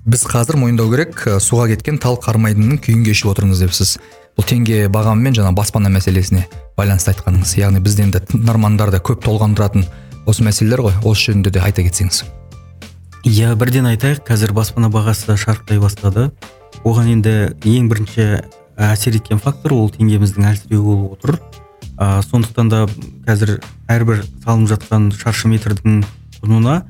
біз 0.10 0.26
қазір 0.26 0.58
мойындау 0.58 0.90
керек 0.90 1.22
ә, 1.30 1.38
суға 1.38 1.70
кеткен 1.76 2.02
тал 2.02 2.18
қармайдының 2.18 2.82
күйін 2.82 3.06
кешіп 3.06 3.36
отырмыз 3.36 3.62
депсіз. 3.62 4.00
Бұл 4.42 4.48
теңге 4.50 4.88
бағамы 4.90 5.22
мен 5.22 5.36
жаңа 5.38 5.52
баспана 5.54 5.90
мәселесіне 5.94 6.48
байланысты 6.74 7.12
айтқаныңыз 7.12 7.52
яғни 7.60 7.82
бізді 7.86 8.08
енді 8.08 8.22
тыңдармандарды 8.26 8.98
көп 9.06 9.20
толғандыратын 9.22 9.84
осы 10.26 10.42
мәселелер 10.42 10.82
ғой. 10.82 10.96
Осы 11.06 11.28
жөнінде 11.30 11.52
де 11.54 11.62
айта 11.62 11.84
кетсеңіз. 11.86 12.24
Иә 13.30 13.52
бірден 13.54 13.86
айтайық. 13.92 14.24
Қазір 14.26 14.56
баспана 14.58 14.90
бағасы 14.90 15.36
шарықтай 15.38 15.78
бастады. 15.78 16.32
Оған 16.82 17.12
енді 17.14 17.36
ең 17.70 17.92
бірінші 17.92 18.26
әсер 18.82 19.20
еткен 19.20 19.38
фактор 19.38 19.76
ол 19.78 19.94
теңгеміздің 19.94 20.50
әлсіреуі 20.50 20.82
болып 20.90 21.20
отыр. 21.20 21.38
А, 21.98 22.24
сондықтан 22.26 22.74
да 22.74 22.82
қазір 23.28 23.60
әрбір 23.94 24.26
салынып 24.42 24.74
жатқан 24.74 25.12
шаршы 25.22 25.54
метрдің 25.54 26.02
құнына 26.40 26.82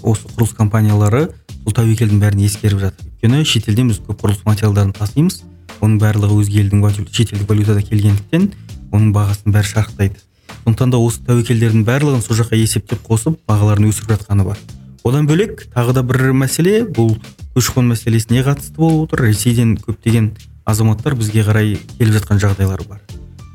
осы 0.00 0.24
құрылыс 0.32 0.56
компаниялары 0.56 1.26
бұл 1.66 1.76
тәуекелдің 1.76 2.24
бәрін 2.24 2.48
ескеріп 2.48 2.80
жатыр. 2.86 3.12
Өйткені 3.12 3.44
шетелден 3.44 3.92
біз 3.92 4.00
көп 4.08 4.24
құрылыс 4.24 4.44
материалдарын 4.48 4.96
тасимыз. 4.96 5.42
Оның 5.80 5.98
барлығы 6.02 6.40
өзге 6.42 6.62
елдің 6.64 6.82
шетелдік 7.12 7.48
валютада 7.48 7.82
келгендіктен 7.82 8.50
оның 8.92 9.12
бағасының 9.14 9.54
бәрі 9.54 9.70
шарықтайды. 9.72 10.20
Сондықтан 10.64 10.90
да 10.90 10.98
осы 10.98 11.22
тәуекелдердің 11.24 11.84
барлығын 11.84 12.22
сол 12.24 12.36
жаққа 12.38 12.56
есептеп 12.56 13.00
қосып 13.06 13.38
бағаларын 13.48 13.88
өсіріп 13.88 14.14
жатқаны 14.16 14.44
бар. 14.44 14.58
Одан 15.04 15.28
бөлек 15.28 15.66
тағы 15.72 15.94
да 15.96 16.02
бір 16.02 16.32
мәселе 16.36 16.82
бұл 16.84 17.14
көші 17.56 17.74
қон 17.76 17.88
мәселесіне 17.92 18.42
қатысты 18.44 18.76
болып 18.76 19.12
отыр. 19.12 19.26
Ресейден 19.28 19.76
көптеген 19.80 20.32
азаматтар 20.68 21.16
бізге 21.16 21.44
қарай 21.46 21.78
келіп 21.98 22.18
жатқан 22.18 22.40
жағдайлар 22.42 22.82
бар. 22.88 23.00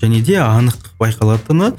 Және 0.02 0.22
де 0.26 0.40
анық 0.42 0.94
байқалатыны 1.00 1.74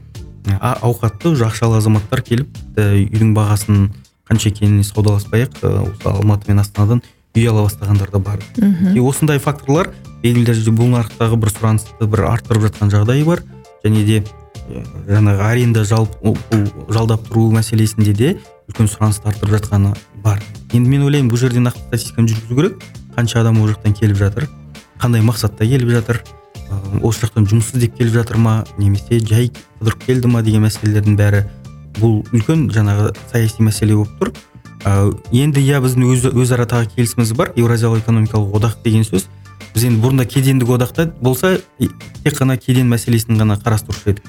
ауқатты 0.60 1.34
ақшалы 1.46 1.80
азаматтар 1.80 2.22
келіп 2.22 2.50
үйдің 2.76 3.34
бағасын 3.34 3.88
қанша 4.28 4.50
екеніне 4.52 4.84
саудаласпай 4.84 5.48
ақ 5.48 5.62
осы 5.64 6.08
алматы 6.08 6.52
мен 6.52 6.62
астанадан 6.62 7.02
үй 7.34 7.48
ала 7.48 7.66
бастағандар 7.66 8.10
да 8.12 8.18
бар. 8.18 8.38
И 8.94 9.00
осындай 9.00 9.38
факторлар 9.38 9.90
белгілі 10.24 10.48
дәрежеде 10.48 10.74
бұл 10.74 10.90
нарықтағы 10.94 11.38
бір 11.44 11.52
сұранысты 11.52 12.08
бір 12.08 12.24
арттырып 12.32 12.66
жатқан 12.70 12.90
жағдайы 12.94 13.28
бар. 13.28 13.44
Және 13.84 14.04
де 14.08 14.24
жаңағы 15.06 15.44
аренда 15.44 15.84
жалп, 15.84 16.16
бұл 16.24 16.38
жалдап 16.88 17.28
тұру 17.28 17.50
мәселесінде 17.52 18.16
де 18.16 18.34
үлкен 18.70 18.88
сұранысты 18.88 19.28
арттырып 19.28 19.58
жатқаны 19.58 19.92
бар. 20.24 20.40
Енді 20.72 20.88
мен 20.88 21.04
ойлаймын 21.04 21.30
бұл 21.30 21.44
жерде 21.44 21.60
нақты 21.60 21.84
статистиканы 21.90 22.32
жүргізу 22.32 22.56
керек. 22.56 22.86
Қанша 23.14 23.44
адам 23.44 23.60
ол 23.60 23.68
жақтан 23.68 23.92
келіп 23.94 24.16
жатыр 24.16 24.48
қандай 25.04 25.20
мақсатта 25.20 25.66
келіп 25.68 25.90
жатыр 25.92 26.22
осы 27.04 27.26
жақтан 27.26 27.46
жұмыс 27.50 27.74
іздеп 27.74 27.98
келіп 27.98 28.14
жатыр 28.14 28.38
ма 28.40 28.54
немесе 28.78 29.18
жай 29.20 29.50
қыдырып 29.80 30.06
келді 30.06 30.30
ма 30.32 30.42
деген 30.42 30.64
мәселелердің 30.64 31.18
бәрі 31.18 31.42
бұл 31.98 32.22
үлкен 32.32 32.68
жаңағы 32.74 33.12
саяси 33.30 33.62
мәселе 33.62 33.98
болып 33.98 34.14
тұр. 34.20 34.32
Ы, 34.84 35.12
енді 35.32 35.62
иә 35.62 35.80
біздің 35.84 36.08
өз, 36.08 36.26
өзара 36.32 36.66
тағы 36.68 36.90
келісіміміз 36.96 37.34
бар. 37.36 37.52
Еуразиялық 37.56 38.02
экономикалық 38.02 38.56
одақ 38.58 38.80
деген 38.84 39.04
сөз. 39.06 39.28
Біз 39.74 39.86
енді 39.90 40.02
бұрында 40.04 40.26
кедендік 40.30 40.70
одақта 40.76 41.08
болса 41.20 41.56
тек 41.78 42.36
қана 42.38 42.56
кеден 42.56 42.88
мәселесін 42.92 43.40
ғана 43.40 43.58
қарастырушы 43.60 44.14
едік. 44.14 44.28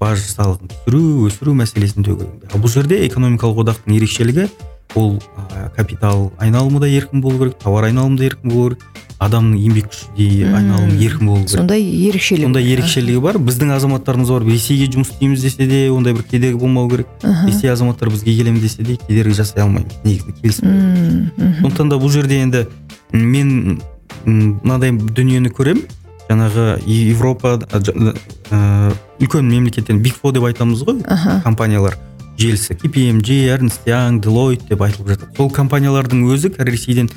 Баж 0.00 0.24
салығын 0.26 0.72
түсіру 0.72 1.02
өсіру 1.28 1.54
мәселесін 1.58 2.06
ал 2.08 2.60
бұл 2.60 2.72
жерде 2.72 3.04
экономикалық 3.06 3.64
одақтың 3.64 3.96
ерекшелігі 3.98 4.48
ол 4.94 5.18
ә, 5.36 5.70
капитал 5.74 6.32
айналымы 6.38 6.80
да 6.80 6.88
еркін 6.88 7.20
болу 7.20 7.38
керек 7.38 7.58
тауар 7.62 7.88
айналымы 7.88 8.18
да 8.18 8.26
еркін 8.28 8.50
болу 8.50 8.74
керек 8.74 9.04
адамның 9.22 9.58
еңбек 9.62 9.88
күші 9.90 10.10
де 10.16 10.48
айналымы 10.50 10.98
еркін 11.00 11.30
болу 11.30 11.44
керек. 11.44 11.54
Сондай 11.54 11.82
ерекшелік 11.82 12.48
сондай 12.48 12.68
ерекшелігі 12.74 13.22
бар. 13.22 13.38
Біздің 13.38 13.72
азаматтарымыз 13.76 14.32
бар 14.34 14.44
ресейге 14.48 14.90
жұмыс 14.92 15.14
істейміз 15.14 15.46
десе 15.46 15.66
де 15.70 15.80
ондай 15.94 16.14
бір 16.16 16.26
кедергі 16.28 16.60
болмау 16.60 16.90
керек. 16.90 17.08
Ресей 17.22 17.70
азаматтары 17.72 18.12
бізге 18.12 18.36
келемін 18.36 18.60
десе 18.60 18.82
де 18.82 18.98
кедергі 19.06 19.38
жасай 19.38 19.64
алмаймыз 19.64 20.02
негізінде 20.04 20.36
келісім 20.42 21.30
сондықтан 21.62 21.94
да 21.94 22.00
бұл 22.02 22.12
жерде 22.12 22.42
енді 22.42 22.66
мен 23.12 23.80
м, 24.26 24.60
мынадай 24.62 24.92
дүниені 24.92 25.50
көремін 25.54 25.84
жаңағы 26.30 26.80
европа 26.86 27.58
ә, 27.60 28.92
үлкен 29.20 29.44
мемлекеттен 29.48 30.00
биг 30.02 30.14
фо 30.16 30.32
деп 30.32 30.44
айтамыз 30.48 30.82
ғой 30.84 31.02
Аха. 31.06 31.40
компаниялар. 31.44 31.98
Желісі 32.36 32.74
KPMG, 32.74 33.46
Ernst 33.54 33.84
Young, 33.86 34.18
Deloitte 34.20 34.66
деп 34.68 34.80
айтылып 34.82 35.12
жатады 35.12 35.36
сол 35.36 35.50
компаниялардың 35.54 36.24
өзі 36.34 36.50
ресейден 36.58 37.08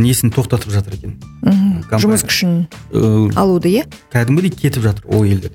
несін 0.00 0.30
тоқтатып 0.32 0.70
жатыр 0.72 0.94
екен. 0.96 1.16
Компания- 1.90 2.00
жұмыс 2.00 2.24
күшін 2.24 3.34
алуды 3.36 3.68
иә? 3.68 3.84
кәдімгідей 4.14 4.50
кетіп 4.56 4.82
жатыр 4.82 5.04
ол 5.12 5.24
елдер. 5.24 5.50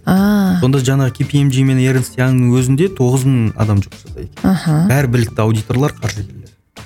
Сонда 0.61 0.77
жаңағы 0.77 1.15
KPMG 1.17 1.63
мен 1.65 1.79
Ernst 1.81 2.19
Youngның 2.19 2.53
өзінде 2.53 2.89
тоғыз 2.93 3.25
мың 3.25 3.53
адам 3.57 3.81
жұмыс 3.81 4.05
жасайды 4.05 4.29
екен. 4.29 4.45
Аха. 4.51 4.85
Бәрі 4.91 5.07
білікті 5.07 5.41
аудиторлар 5.41 5.93
қаржыгерлер 5.97 6.40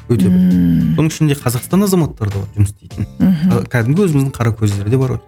өте 0.09 0.29
Мм, 0.29 0.95
соның 0.95 1.09
ішінде 1.11 1.37
қазақстан 1.39 1.85
азаматтары 1.85 2.31
да 2.31 2.41
бар 2.43 2.49
жұмыс 2.55 2.73
істейтін. 2.73 3.07
Мхм. 3.19 3.65
Кәдімгі 3.71 4.05
өзіміздің 4.05 4.31
қара 4.35 4.53
көздер 4.55 4.89
де 4.89 4.97
бар 4.97 5.19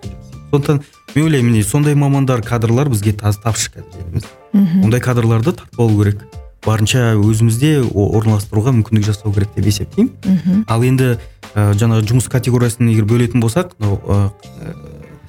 сондықтан 0.51 0.81
мен 1.15 1.25
ойлаймын 1.25 1.51
міне 1.51 1.63
сондай 1.63 1.95
мамандар 1.95 2.41
кадрлар 2.41 2.89
бізге 2.89 3.13
таз 3.13 3.37
тапшы 3.43 3.71
қазір 3.73 4.03
елімізде 4.05 4.83
ондай 4.85 5.01
кадрларды 5.01 5.51
тартып 5.51 5.79
алу 5.79 6.03
керек. 6.03 6.23
Барынша 6.65 7.13
өзімізде 7.15 7.81
орналастыруға 7.93 8.73
мүмкіндік 8.75 9.05
жасау 9.07 9.33
керек 9.33 9.53
деп 9.55 9.67
есептеймін. 9.67 10.63
Ал 10.67 10.83
енді 10.83 11.17
ә, 11.53 11.73
жаңағы 11.77 12.07
жұмыс 12.09 12.27
категориясын 12.31 12.89
егер 12.91 13.05
бөлетін 13.07 13.43
болсақ 13.43 13.75
мынау 13.79 13.99
ә, 14.07 14.31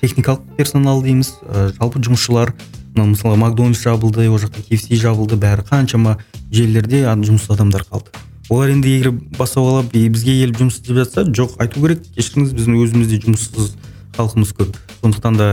техникалық 0.00 0.42
персонал 0.56 1.02
дейміз. 1.02 1.34
Ә, 1.46 1.70
жалпы 1.78 2.02
жұмысшылар 2.02 2.54
мынау 2.94 3.12
мысалы 3.12 3.36
макдональдс 3.36 3.82
жабылды 3.84 4.28
ол 4.30 4.38
жақта 4.38 4.64
KFC 4.66 4.98
жабылды 4.98 5.36
бәрі 5.38 5.66
қаншама 5.68 6.16
желілерде 6.50 7.04
жұмыссыз 7.06 7.54
адамдар 7.54 7.84
қалды. 7.86 8.10
Олар 8.48 8.72
енді 8.72 8.90
егер 8.96 9.12
бас 9.38 9.52
сауғалап 9.54 9.92
бізге 9.92 10.34
келіп 10.40 10.58
жұмыс 10.60 10.78
істеп 10.80 10.96
жатса 11.02 11.24
жоқ 11.24 11.56
айту 11.62 11.82
керек. 11.84 12.04
Кешіріңіз 12.16 12.54
біздің 12.56 12.78
өзімізде 12.82 13.20
жұмыссыз 13.26 13.74
халқымыз 14.16 14.52
көп. 14.56 14.76
Сондықтан 15.02 15.36
да 15.38 15.48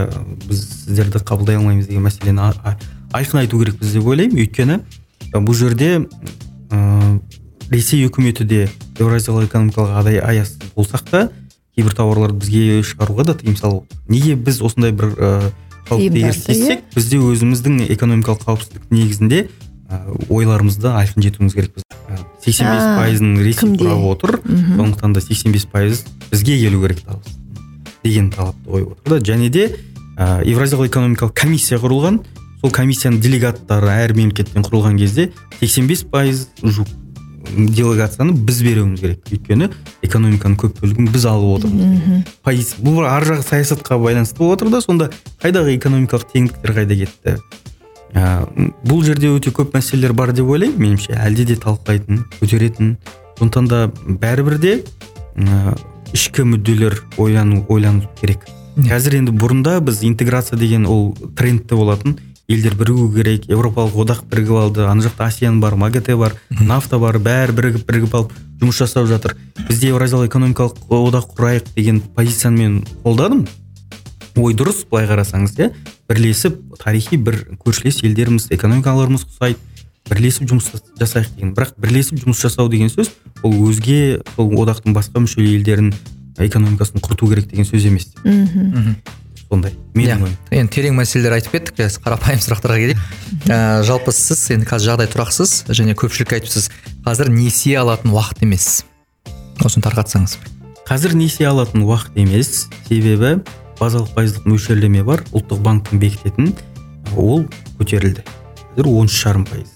біз 0.48 0.62
сіздерді 0.86 1.22
қабылдай 1.22 1.60
алмаймыз 1.60 1.90
деген 1.90 2.06
мәселені 2.08 2.52
айқын 3.14 3.42
айту 3.44 3.60
керекпіз 3.60 3.94
деп 3.98 4.08
ойлаймын. 4.08 4.40
Өйткені 4.46 4.80
бұл 5.36 5.58
жерде 5.58 6.08
ә, 6.72 7.20
ресей 7.70 8.06
үкіметі 8.08 8.48
де 8.48 8.62
еуразиялық 9.00 9.50
экономикалық 9.50 10.00
адай 10.00 10.20
аяс 10.24 10.56
болсақ 10.76 11.06
та 11.10 11.28
кейбір 11.76 11.96
тауарларды 11.98 12.40
бізге 12.40 12.82
шығаруға 12.88 13.28
да 13.28 13.38
тыйым 13.38 13.58
салып 13.60 13.92
неге 14.08 14.36
біз 14.40 14.62
осындай 14.64 14.96
бір 14.96 15.14
ә, 15.20 15.32
қауіпті 15.90 16.80
бізде 16.96 17.22
өзіміздің 17.22 17.86
экономикалық 17.94 18.46
қауіпсіздік 18.48 18.90
негізінде 18.90 19.48
ойларымызды 20.30 20.90
айқын 20.90 21.28
жетуіміз 21.28 21.54
керекпіз. 21.58 21.85
Сексен 22.46 22.70
бес 22.70 22.86
пайызын 23.00 23.36
ресей 23.42 23.74
құрап 23.76 24.06
отыр. 24.12 24.40
Сондықтан 24.46 25.14
да 25.14 25.22
85 25.22 25.68
пайыз 25.72 26.06
бізге 26.32 26.58
келу 26.60 26.82
керек 26.84 27.02
табыс. 27.02 27.38
Деген 28.04 28.30
талапты 28.32 28.70
қойып 28.70 28.92
отыр 28.94 29.18
да. 29.18 29.20
Және 29.26 29.50
де 29.50 29.66
ә, 30.18 30.44
евразиялық 30.46 30.92
экономикалық 30.92 31.34
комиссия 31.34 31.80
құрылған. 31.82 32.22
Сол 32.62 32.72
комиссияның 32.72 33.20
делегаттары 33.22 33.90
әр 33.90 34.14
мемлекеттен 34.18 34.64
құрылған 34.66 35.00
кезде 35.02 35.32
85 35.62 36.06
пайыз 36.14 36.48
жуық 36.62 36.94
делегацияны 37.56 38.34
біз 38.46 38.62
беруіміз 38.66 39.02
керек. 39.02 39.28
Өйткені 39.32 39.70
экономиканың 40.06 40.58
көп 40.60 40.80
бөлігін 40.82 41.12
біз 41.14 41.28
алып 41.30 41.60
отырмыз. 41.60 42.26
Позиция 42.46 42.86
бұл 42.86 43.06
ар 43.10 43.26
жағы 43.26 43.46
саясатқа 43.46 44.00
байланысты 44.02 44.40
болып 44.40 44.62
отыр 44.62 44.74
да. 44.74 44.82
Сонда 44.82 45.10
қайдағы 45.44 45.76
экономикалық 45.78 46.26
теңдіктер 46.34 46.76
қайда 46.80 46.98
кетті? 47.04 47.38
Ә, 48.14 48.46
бұл 48.86 49.04
жерде 49.06 49.32
өте 49.34 49.52
көп 49.56 49.74
мәселелер 49.76 50.14
бар 50.14 50.34
деп 50.36 50.50
ойлаймын 50.50 50.82
меніңше. 50.82 51.16
Әлде 51.16 51.46
де 51.50 51.56
талқылайтын 51.56 52.26
көтеретін. 52.42 52.96
Сондықтан 53.40 53.68
да 53.72 53.82
бәрібір 54.06 54.60
де 54.62 54.76
ә, 55.36 55.76
ішкі 56.14 56.46
мүдделер 56.48 57.02
ойлану 57.18 57.66
ойлану 57.70 58.06
керек. 58.20 58.46
Қазір 58.76 59.22
енді 59.22 59.32
бұрында 59.36 59.80
біз 59.84 60.04
интеграция 60.04 60.60
деген 60.60 60.86
ол 60.86 61.14
трендте 61.36 61.76
болатын. 61.76 62.18
Елдер 62.48 62.76
бірігу 62.78 63.08
керек 63.10 63.48
еуропалық 63.50 63.96
одақ 64.04 64.26
бірігіп 64.30 64.60
алды 64.62 64.84
ана 64.86 65.02
жақта 65.02 65.26
асеан 65.32 65.58
бар 65.64 65.74
магатэ 65.82 66.14
бар 66.16 66.36
нафта 66.60 67.00
бар 67.02 67.18
бәрі 67.18 67.56
бірігіп 67.58 67.88
бірігіп 67.88 68.14
алып 68.20 68.36
жұмыс 68.62 68.84
жасап 68.84 69.08
жатыр. 69.10 69.34
Бізде 69.66 69.90
еуразиялық 69.90 70.30
экономикалық 70.30 70.92
одақ 70.94 71.32
құрайық 71.40 71.72
деген 71.76 72.04
позицияны 72.16 72.58
мен 72.60 72.76
қолдадым. 73.02 73.48
Ой 74.36 74.56
дұрыс 74.58 74.84
былай 74.90 75.08
қарасаңыз 75.10 75.56
иә 75.60 75.72
бірлесіп 76.10 76.60
тарихи 76.82 77.18
бір 77.18 77.42
көршілес 77.64 78.02
елдеріміз 78.04 78.50
экономикаларымыз 78.56 79.26
ұқсайды 79.28 79.60
бірлесіп 80.10 80.50
жұмыс 80.50 80.70
жасайық 81.00 81.34
деген. 81.36 81.54
Бірақ 81.58 81.76
бірлесіп 81.82 82.22
жұмыс 82.22 82.42
жасау 82.44 82.70
деген 82.70 82.92
сөз 82.94 83.10
ол 83.44 83.56
өзге 83.66 84.22
сол 84.36 84.52
одақтың 84.62 84.94
басқа 84.94 85.24
мүше 85.24 85.42
елдерін 85.42 85.94
экономикасын 86.38 87.02
құрту 87.02 87.30
керек 87.32 87.50
деген 87.50 87.66
сөз 87.66 87.88
емес. 87.90 88.12
Мхм. 88.24 88.96
Сондай. 89.46 89.74
Менің 89.94 90.26
ойым. 90.26 90.38
Енді 90.52 90.74
терең 90.74 90.98
мәселелер 91.00 91.38
айтып 91.38 91.58
кеттік 91.58 91.78
қазір 91.80 92.02
қарапайым 92.06 92.42
сұрақтарға 92.44 92.80
келейік. 92.82 93.04
Ә, 93.46 93.84
жалпы 93.86 94.14
сіз 94.14 94.42
енді 94.56 94.68
қазір 94.70 94.94
жағдай 94.94 95.10
тұрақсыз 95.14 95.54
және 95.70 95.94
көпшілікке 95.98 96.40
айтыпсыз 96.40 96.72
қазір 97.06 97.30
несие 97.34 97.78
алатын 97.82 98.14
уақыт 98.14 98.42
емес. 98.46 98.84
Осыны 99.62 99.86
тарқатсаңыз. 99.86 100.40
Қазір 100.90 101.14
несие 101.18 101.48
алатын 101.50 101.86
уақыт 101.86 102.18
емес. 102.18 102.66
Себебі 102.90 103.38
базалық 103.80 104.14
пайыздық 104.18 104.50
мөлшерлеме 104.50 105.04
бар 105.08 105.24
ұлттық 105.32 105.64
банктің 105.66 106.02
бекітетін 106.04 106.54
ол 107.16 107.48
көтерілді. 107.80 108.24
Қазір 108.76 108.92
он 108.92 109.12
үш 109.12 109.24
жарым 109.24 109.48
пайыз 109.50 109.76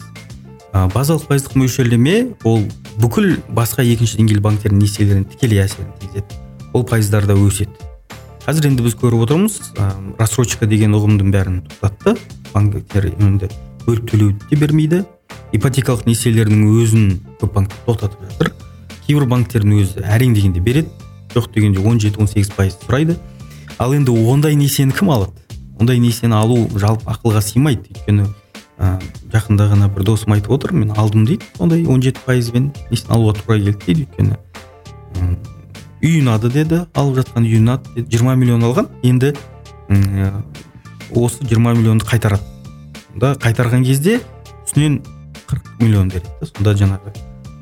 базалық 0.73 1.25
пайыздық 1.29 1.55
мөлшерлеме 1.57 2.15
ол 2.45 2.61
бүкіл 3.01 3.39
басқа 3.55 3.83
екінші 3.83 4.19
деңгейлі 4.19 4.43
банктердің 4.43 4.81
несиелеріне 4.83 5.25
тікелей 5.31 5.63
әсерін 5.63 5.91
тигізеді. 5.99 6.37
Ол 6.73 6.83
пайыздар 6.85 7.25
да 7.25 7.33
өседі. 7.33 7.71
Қазір 8.45 8.69
енді 8.69 8.85
біз 8.85 8.95
көріп 8.99 9.23
отырмыз 9.25 9.57
ә, 9.77 9.89
рассрочка 10.19 10.67
деген 10.69 10.93
ұғымдың 10.97 11.33
бәрін 11.33 11.57
тоқтатты. 11.65 12.15
Банктер 12.53 13.09
енді 13.09 13.49
бөліп 13.87 14.05
төлеуді 14.11 14.49
де 14.51 14.59
бермейді. 14.61 15.01
Ипотекалық 15.57 16.05
несиелердің 16.05 16.63
өзін 16.69 17.09
көп 17.41 17.53
банктер 17.57 17.81
тоқтатып 17.87 18.29
жатыр. 18.29 18.53
Кейбір 19.07 19.25
банктердің 19.29 19.81
өзі 19.81 20.05
әрең 20.05 20.37
дегенде 20.37 20.61
береді. 20.61 20.89
Жоқ 21.33 21.49
дегенде 21.55 21.81
17-18 21.81 22.53
пайыз 22.55 22.77
сұрайды. 22.85 23.17
Ал 23.79 23.93
енді 23.95 24.11
ондай 24.11 24.55
несиені 24.59 24.93
кім 24.93 25.11
алады? 25.15 25.33
Ондай 25.79 25.99
несиені 26.03 26.35
алу 26.35 26.67
жалпы 26.75 27.07
ақылға 27.09 27.41
сыймайды. 27.41 27.87
Өйткені 27.95 28.27
ә, 28.77 28.99
жақында 29.31 29.69
ғана 29.71 29.87
бір 29.89 30.03
досым 30.11 30.35
айтып 30.35 30.51
отыр 30.51 30.73
мен 30.75 30.91
алдым 30.91 31.25
дейді. 31.25 31.47
Сондай 31.57 31.85
17 31.87 32.19
пайызбен 32.25 32.73
несиені 32.91 33.15
алуға 33.15 33.39
тура 33.39 33.57
келді 33.57 33.79
дейді. 33.87 34.05
Өйткені 34.05 34.37
үй 35.99 36.19
ұнады 36.21 36.51
деді 36.51 36.83
алып 36.93 37.21
жатқан 37.21 37.47
үй 37.47 37.59
ұнады 37.59 37.95
деді. 37.95 38.17
Жиырма 38.17 38.35
миллион 38.35 38.67
алған. 38.67 38.91
Енді 39.03 39.33
м, 39.89 40.43
осы 41.15 41.43
20 41.43 41.79
миллионды 41.79 42.07
қайтарады. 42.07 42.43
Сонда 43.09 43.33
қайтарған 43.39 43.83
кезде 43.87 44.19
үстінен 44.65 45.01
40 45.47 45.81
миллион 45.81 46.11
береді 46.11 46.29
да 46.39 46.47
сонда 46.47 46.75
жаңағы 46.77 47.13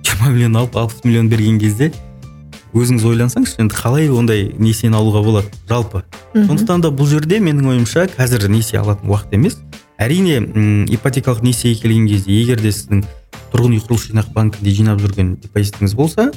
20 0.03 0.33
миллион 0.33 0.57
алып 0.59 0.75
60 0.75 1.05
миллион 1.05 1.29
берген 1.29 1.59
кезде 1.59 1.91
өзіңіз 2.75 3.05
ойлансаңызшы 3.07 3.62
енді 3.63 3.75
қалай 3.77 4.09
ондай 4.12 4.50
несиені 4.59 4.97
алуға 5.00 5.21
болады? 5.24 5.51
Жалпы. 5.69 6.03
Сондықтан 6.33 6.83
да 6.83 6.91
бұл 6.91 7.07
жерде 7.09 7.39
менің 7.39 7.71
ойымша 7.74 8.07
қазір 8.15 8.47
несие 8.51 8.81
алатын 8.81 9.09
уақыт 9.09 9.33
емес. 9.38 9.57
Әрине 9.97 10.41
м, 10.41 10.86
ипотекалық 10.91 11.41
несиеге 11.43 11.81
келген 11.81 12.07
кезде 12.07 12.36
егер 12.36 12.62
де 12.62 12.71
сіздің 12.71 13.05
тұрғын 13.53 13.77
үй 13.77 13.81
құрылыс 13.81 14.09
жинақ 14.12 14.33
банкінде 14.36 14.74
жинап 14.75 15.01
жүрген 15.01 15.38
депозитіңіз 15.41 15.95
болса 15.97 16.29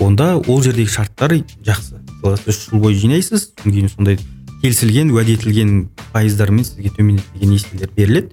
онда 0.00 0.36
ол 0.36 0.62
жердегі 0.62 0.90
шарттар 0.92 1.34
жақсы. 1.64 1.98
Мысалы 2.20 2.38
сіз 2.38 2.48
үш 2.52 2.60
жыл 2.68 2.80
бойы 2.84 2.98
жинайсыз 3.00 3.48
содан 3.50 3.72
кейін 3.72 3.90
сондай 3.90 4.18
келісілген 4.62 5.10
уәде 5.10 5.34
етілген 5.34 5.88
пайыздармен 6.12 6.64
сізге 6.64 6.92
төмендетілген 6.94 7.50
несиелер 7.50 7.90
беріледі. 7.96 8.30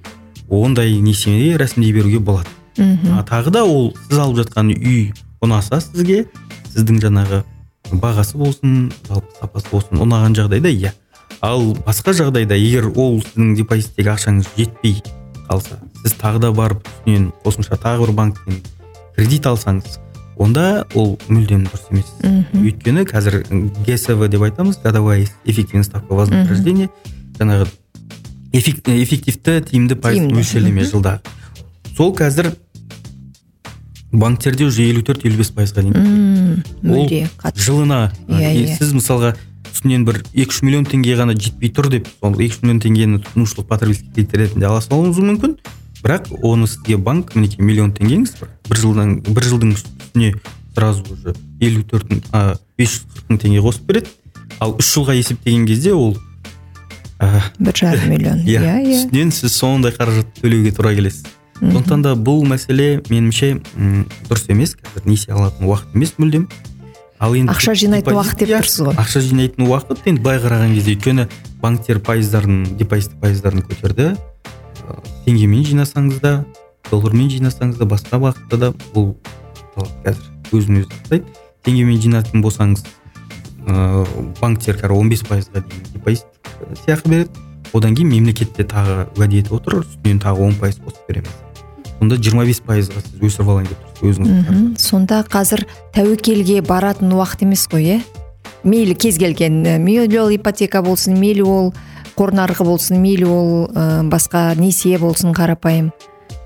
Ондай 0.50 1.00
несиеге 1.02 1.58
рәсімдей 1.58 1.94
беруге 1.94 2.20
болады. 2.20 2.50
Мхм. 2.78 3.18
А 3.18 3.24
тағы 3.28 3.52
да 3.52 3.66
ол 3.66 3.94
сіз 4.08 4.20
алып 4.22 4.44
жатқан 4.44 4.70
үй 4.76 5.12
ұнаса 5.42 5.82
сізге 5.82 6.28
сіздің 6.80 7.04
жаңағы 7.04 7.44
бағасы 7.92 8.40
болсын 8.40 8.90
жалпы 9.08 9.36
сапасы 9.40 9.68
болсын 9.72 10.00
ұнаған 10.04 10.36
жағдайда 10.40 10.72
иә. 10.72 10.94
Ал 11.42 11.74
басқа 11.86 12.14
жағдайда 12.18 12.56
егер 12.58 12.90
ол 12.96 13.20
сіздің 13.22 13.56
депозиттегі 13.60 14.14
ақшаңыз 14.16 14.50
жетпей 14.58 15.02
қалса 15.50 15.78
сіз 16.04 16.16
тағы 16.20 16.40
да 16.40 16.52
барып 16.56 16.88
үстінен 16.88 17.32
қосымша 17.44 17.78
тағы 17.82 18.06
бір 18.08 18.16
банктен 18.18 18.62
кредит 19.16 19.48
алсаңыз 19.50 20.00
онда 20.40 20.86
ол 20.96 21.18
мүлдем 21.28 21.66
дұрыс 21.68 21.90
емес. 21.92 22.12
Мхм. 22.24 22.64
Өйткені 22.64 23.04
қазір 23.10 23.42
гсв 23.84 24.30
деп 24.32 24.46
айтамыз 24.48 24.80
годовая 24.84 25.26
эффективная 25.44 25.84
ставка 25.84 26.14
вознаграждения. 26.16 26.90
Жаңағы 27.40 27.68
эффек- 28.54 28.88
эффективті 28.88 29.60
тиімді 29.68 29.96
пайыз 30.00 30.24
мөлшерлеме 30.32 30.86
жылда. 30.88 31.20
Сол 31.98 32.16
қазір 32.16 32.54
банктерде 34.12 34.66
уже 34.66 34.84
елу 34.88 35.04
төрт 35.04 35.26
елу 35.28 35.38
бес 35.38 35.52
пайызға 35.52 35.84
дейін. 35.84 36.39
Мүлде 36.82 37.28
қатты. 37.40 37.64
жылына 37.66 38.12
Иә, 38.28 38.52
иә. 38.54 38.78
сіз 38.78 38.94
мысалға 38.94 39.36
үстінен 39.70 40.06
бір 40.06 40.22
екі 40.34 40.50
үш 40.50 40.62
миллион 40.66 40.86
теңге 40.90 41.16
ғана 41.20 41.36
жетпей 41.38 41.72
тұр 41.74 41.90
деп 41.94 42.08
сол 42.20 42.34
екі 42.40 42.56
үш 42.56 42.62
миллион 42.64 42.82
теңгені 42.84 43.22
тұтынушылық 43.24 43.68
потребительский 43.70 44.26
кредит 44.26 44.38
ретінде 44.38 44.68
ала 44.68 44.82
салуыңыз 44.82 45.20
мүмкін. 45.30 45.58
Бірақ 46.04 46.30
оны 46.44 46.68
сізге 46.68 46.98
банк 46.98 47.36
мінекей 47.36 47.64
миллион 47.64 47.92
теңгеңіз 47.92 48.38
бір, 48.70 48.78
жылдан 48.80 49.18
бір 49.28 49.44
жылдың 49.44 49.74
үстіне 49.76 50.34
сразу 50.76 51.04
уже 51.12 51.36
елу 51.60 51.84
төрт 51.84 52.08
мың 52.08 52.24
бес 52.80 52.94
жүз 52.94 53.06
қырық 53.12 53.30
мың 53.34 53.42
теңге 53.44 53.64
қосып 53.66 53.90
береді. 53.90 54.14
Ал 54.60 54.78
үш 54.80 54.94
жылға 54.96 55.18
есептеген 55.20 55.68
кезде 55.68 55.94
ол 55.94 56.16
бір 57.60 57.76
жарым 57.76 58.10
миллион. 58.14 58.40
иә 58.48 58.64
иә 58.64 58.78
иә. 58.80 58.96
үстінен 59.04 59.32
сіз 59.36 59.58
сондай 59.60 59.92
қаражатты 59.92 60.40
төлеуге 60.42 60.72
тура 60.72 60.96
келесіз. 60.96 61.26
Сондықтан 61.60 62.02
да 62.06 62.16
бұл 62.16 62.46
мәселе 62.48 63.02
меніңше 63.10 63.52
м, 63.76 64.06
дұрыс 64.30 64.48
емес. 64.50 64.76
Қазір 64.80 65.08
несие 65.10 65.34
алатын 65.36 65.68
уақыт 65.68 65.96
емес 65.96 66.14
мүлдем. 66.18 66.48
Ал 67.20 67.36
енді 67.36 67.52
ақша 67.52 67.74
жинайтын 67.76 68.16
уақыт 68.16 68.40
деп 68.40 68.54
иә, 68.54 68.62
тұрсыз 68.64 68.86
ғой. 68.88 68.96
ақша 68.96 69.20
жинайтын 69.26 69.68
уақыт 69.68 70.06
енді 70.08 70.22
былай 70.24 70.40
қараған 70.40 70.76
кезде 70.78 70.94
өйткені 70.96 71.26
банктер 71.60 72.00
пайыздарын 72.00 72.78
депозит 72.80 73.18
пайыздарын 73.20 73.66
көтерді. 73.68 74.14
Теңгемен 75.26 75.66
жинасаңыз 75.68 76.22
да 76.24 76.46
доллармен 76.90 77.28
жинасаңыз 77.30 77.76
да 77.78 77.86
басқа 77.86 78.22
бағытта 78.24 78.58
да 78.58 78.72
бұл 78.96 79.12
қазір 79.76 80.56
өзін 80.56 80.80
өзі 80.80 80.96
ақтайды 80.96 81.36
теңгемен 81.68 82.00
жинайтын 82.02 82.42
болсаңыз 82.42 82.86
ыыы 83.68 84.06
банктер 84.40 84.80
қазір 84.80 84.96
он 84.96 85.12
бес 85.12 85.22
пайызға 85.28 85.60
дейін 85.68 85.84
депозит 85.92 86.26
сыйақы 86.86 87.10
береді. 87.12 87.46
Одан 87.74 87.94
кейін 87.94 88.10
мемлекет 88.10 88.56
те 88.56 88.64
тағы 88.64 89.10
уәде 89.20 89.44
етіп 89.44 89.60
отыр. 89.60 89.84
Үстінен 89.84 90.24
тағы 90.24 90.48
он 90.48 90.56
пайыз 90.58 90.80
қосып 90.82 91.06
береміз 91.12 91.36
сонда 92.00 92.18
жиырма 92.18 92.48
бес 92.48 92.64
пайызға 92.66 93.04
сіз 93.04 93.20
өсіріп 93.20 93.54
алайын 93.54 93.70
деп 93.70 93.86
тұрсыз 94.00 94.24
өзіңіз 94.24 94.88
сонда 94.88 95.22
қазір 95.28 95.66
тәуекелге 95.96 96.62
баратын 96.66 97.14
уақыт 97.14 97.46
емес 97.46 97.68
қой 97.70 97.86
иә 97.86 98.00
мейлі 98.64 98.96
кез 98.96 99.20
келген 99.20 99.62
мейлі 99.84 100.20
ол 100.24 100.34
ипотека 100.36 100.82
болсын 100.84 101.20
мейлі 101.20 101.46
ол 101.48 101.72
қор 102.20 102.34
нарығы 102.36 102.66
болсын 102.68 103.00
мейлі 103.00 103.28
ол 103.32 103.52
ә, 103.72 104.04
басқа 104.12 104.52
несие 104.60 104.98
болсын 105.00 105.32
қарапайым. 105.36 105.94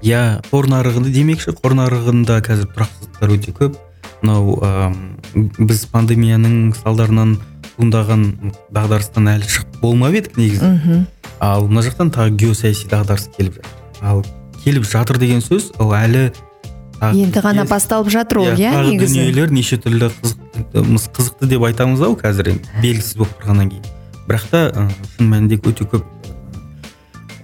Иә 0.05 0.43
қор 0.51 0.67
нарығында 0.69 1.09
демекші 1.15 1.55
қор 1.57 1.73
нарығында 1.79 2.37
қазір 2.45 2.69
тұрақсыздықтар 2.75 3.33
өте 3.33 3.55
көп. 3.57 3.79
Мынау 4.21 4.59
ам, 4.61 4.99
біз 5.33 5.87
пандемияның 5.89 6.75
салдарынан 6.77 7.39
туындаған 7.73 8.53
дағдарыстан 8.75 9.31
әлі 9.33 9.49
шығып 9.49 9.81
болмап 9.81 10.13
едік 10.19 10.37
негізі. 10.37 10.69
Мхм. 10.75 11.03
Ал 11.41 11.65
мына 11.67 11.81
жақтан 11.87 12.13
тағы 12.13 12.37
геосаяси 12.37 12.91
дағдарыс 12.91 13.31
келіп 13.33 13.57
жатыр. 13.57 13.73
Ал 14.03 14.21
келіп 14.63 14.87
жатыр 14.87 15.19
деген 15.21 15.43
сөз 15.43 15.71
ол 15.79 15.93
әлі 15.97 16.31
енді 17.11 17.43
ғана 17.43 17.65
басталып 17.67 18.11
жатыр 18.13 18.43
ол 18.43 18.51
иә 18.53 18.71
тағы 18.71 18.93
негізі? 18.93 19.17
дүниелер 19.17 19.51
неше 19.51 19.77
түрлі 19.81 20.09
қызықты, 20.21 20.83
қызықты 21.17 21.49
деп 21.51 21.65
айтамыз 21.67 22.03
ау 22.05 22.15
қазір 22.19 22.53
белгісіз 22.81 23.17
болып 23.19 23.33
тұрғаннан 23.41 23.71
кейін. 23.73 23.89
Бірақ 24.27 24.45
та 24.51 24.61
шын 25.17 25.31
мәнінде 25.31 25.59
өте 25.59 25.87
көп 25.89 26.05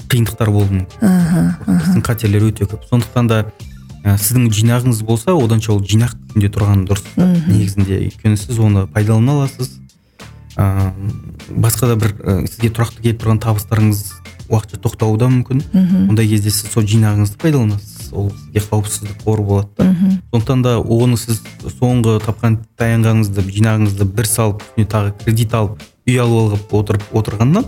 қиындықтар 0.10 0.52
болуы 0.54 0.80
мүмкін. 0.80 2.00
Қатерлер 2.06 2.48
өте 2.50 2.70
көп. 2.70 2.86
Сондықтан 2.90 3.28
да 3.30 3.42
ә, 4.04 4.16
сіздің 4.16 4.48
жинағыңыз 4.56 5.04
болса 5.06 5.36
оданша 5.36 5.74
ол 5.74 5.84
жинақ 5.84 6.16
күйінде 6.32 6.52
тұрған 6.56 6.88
дұрыс. 6.90 7.06
Негізінде 7.18 8.00
өйткені 8.08 8.40
сіз 8.40 8.60
оны 8.64 8.88
пайдалана 8.88 9.38
аласыз. 9.38 9.76
Ә, 10.56 10.94
басқа 11.52 11.92
да 11.92 12.00
бір 12.00 12.16
ә, 12.24 12.40
сізге 12.48 12.72
тұрақты 12.72 13.04
келіп 13.04 13.22
тұрған 13.22 13.44
табыстарыңыз 13.44 14.06
уақытша 14.50 14.80
тоқтауы 14.82 15.18
да 15.18 15.30
мүмкін. 15.30 15.64
Мхм. 15.74 16.10
Ондай 16.10 16.28
кезде 16.28 16.50
сіз 16.50 16.72
сол 16.74 16.84
жинағыңызды 16.84 17.38
пайдаланасыз. 17.42 18.12
Ол 18.12 18.32
сізге 18.34 18.64
қауіпсіздік 18.66 19.24
қоры 19.24 19.44
болады 19.46 19.70
да. 19.78 19.90
Сондықтан 20.34 20.64
да 20.66 20.78
оны 20.80 21.18
сіз 21.18 21.44
соңғы 21.80 22.18
тапқан 22.26 22.58
таянғаныңызды 22.80 23.46
жинағыңызды 23.46 24.08
бір 24.10 24.26
салып 24.26 24.64
үстіне 24.66 24.88
тағы 24.90 25.14
кредит 25.24 25.54
алып 25.54 25.84
үй 26.08 26.18
алып 26.18 26.54
алып 26.54 26.74
отырып 26.74 27.04
отырғаннан 27.14 27.68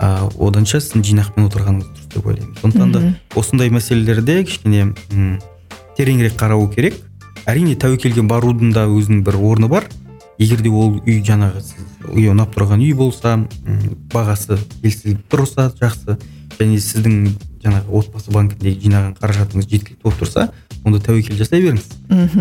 ә, 0.00 0.30
оданша 0.40 0.80
сіздің 0.80 1.04
жинақпен 1.04 1.50
отырғаныңыз 1.50 1.90
дұрыс 1.92 2.08
деп 2.14 2.26
ойлаймын. 2.26 2.56
Сондықтан 2.62 2.92
да 2.92 3.02
осындай 3.36 3.68
мәселелерде 3.68 4.40
кішкене 4.48 4.94
м, 5.12 5.38
тереңірек 5.98 6.38
қарау 6.40 6.70
керек. 6.72 6.96
Әрине 7.44 7.76
тәуекелге 7.76 8.24
барудың 8.24 8.72
да 8.72 8.86
өзінің 8.88 9.24
бір 9.26 9.36
орны 9.36 9.68
бар. 9.68 9.88
Егер 10.38 10.62
де 10.64 10.70
ол 10.72 11.02
үй 11.04 11.20
жаңағы 11.20 11.60
сіз 11.60 11.89
үй 12.08 12.30
ұнап 12.32 12.54
тұрған 12.56 12.80
үй 12.84 12.94
болса 12.96 13.36
бағасы 14.12 14.58
келісіліп 14.80 15.26
тұрса 15.30 15.70
жақсы. 15.80 16.18
және 16.60 16.76
сіздің 16.76 17.30
жаңағы 17.62 17.94
отбасы 17.96 18.32
банкіндегі 18.34 18.82
жинаған 18.84 19.14
қаражатыңыз 19.16 19.68
жеткілікті 19.70 20.02
болып 20.04 20.18
тұрса 20.20 20.50
онда 20.84 21.00
тәуекел 21.00 21.38
жасай 21.40 21.62
беріңіз. 21.64 21.86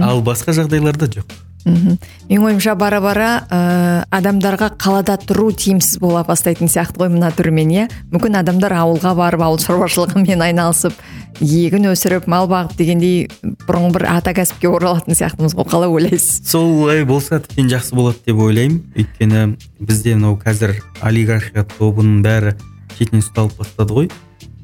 Ал 0.03 0.19
басқа 0.23 0.51
жағдайларда 0.57 1.07
жоқ. 1.07 1.31
Мхм. 1.65 1.97
Менің 2.29 2.45
ойымша 2.45 2.75
бара 2.79 2.99
бара 3.01 3.29
ә, 3.49 4.05
адамдарға 4.15 4.71
қалада 4.79 5.17
тұру 5.21 5.49
тиімсіз 5.51 5.99
бола 5.99 6.23
бастайтын 6.27 6.69
сияқты 6.71 7.03
ғой 7.03 7.11
мына 7.13 7.31
түрімен 7.35 7.73
иә? 7.73 7.87
Мүмкін 8.13 8.39
адамдар 8.41 8.75
ауылға 8.79 9.15
барып 9.17 9.43
ауыл 9.47 9.59
шаруашылығымен 9.63 10.45
айналысып 10.49 10.95
егін 11.41 11.89
өсіріп 11.91 12.27
мал 12.31 12.47
бағып 12.51 12.75
дегендей 12.79 13.29
бұрынғы 13.67 13.93
бір 13.97 14.07
ата 14.15 14.33
кәсіпке 14.35 14.69
оралатын 14.69 15.15
сияқтымыз 15.15 15.55
ғой 15.57 15.67
қалай 15.71 15.91
ойлайсыз? 15.91 16.41
Солай 16.49 17.05
болса 17.07 17.39
тіптен 17.39 17.69
жақсы 17.71 17.95
болады 17.95 18.19
деп 18.25 18.41
ойлаймын. 18.43 18.81
Өйткені 18.95 19.55
бізде 19.79 20.15
мынау 20.15 20.39
қазір 20.41 20.75
олигархия 21.01 21.65
тобының 21.77 22.23
бәрі 22.25 22.55
шетінен 22.97 23.23
ұсталып 23.23 23.55
бастады 23.61 23.95
ғой. 23.95 24.11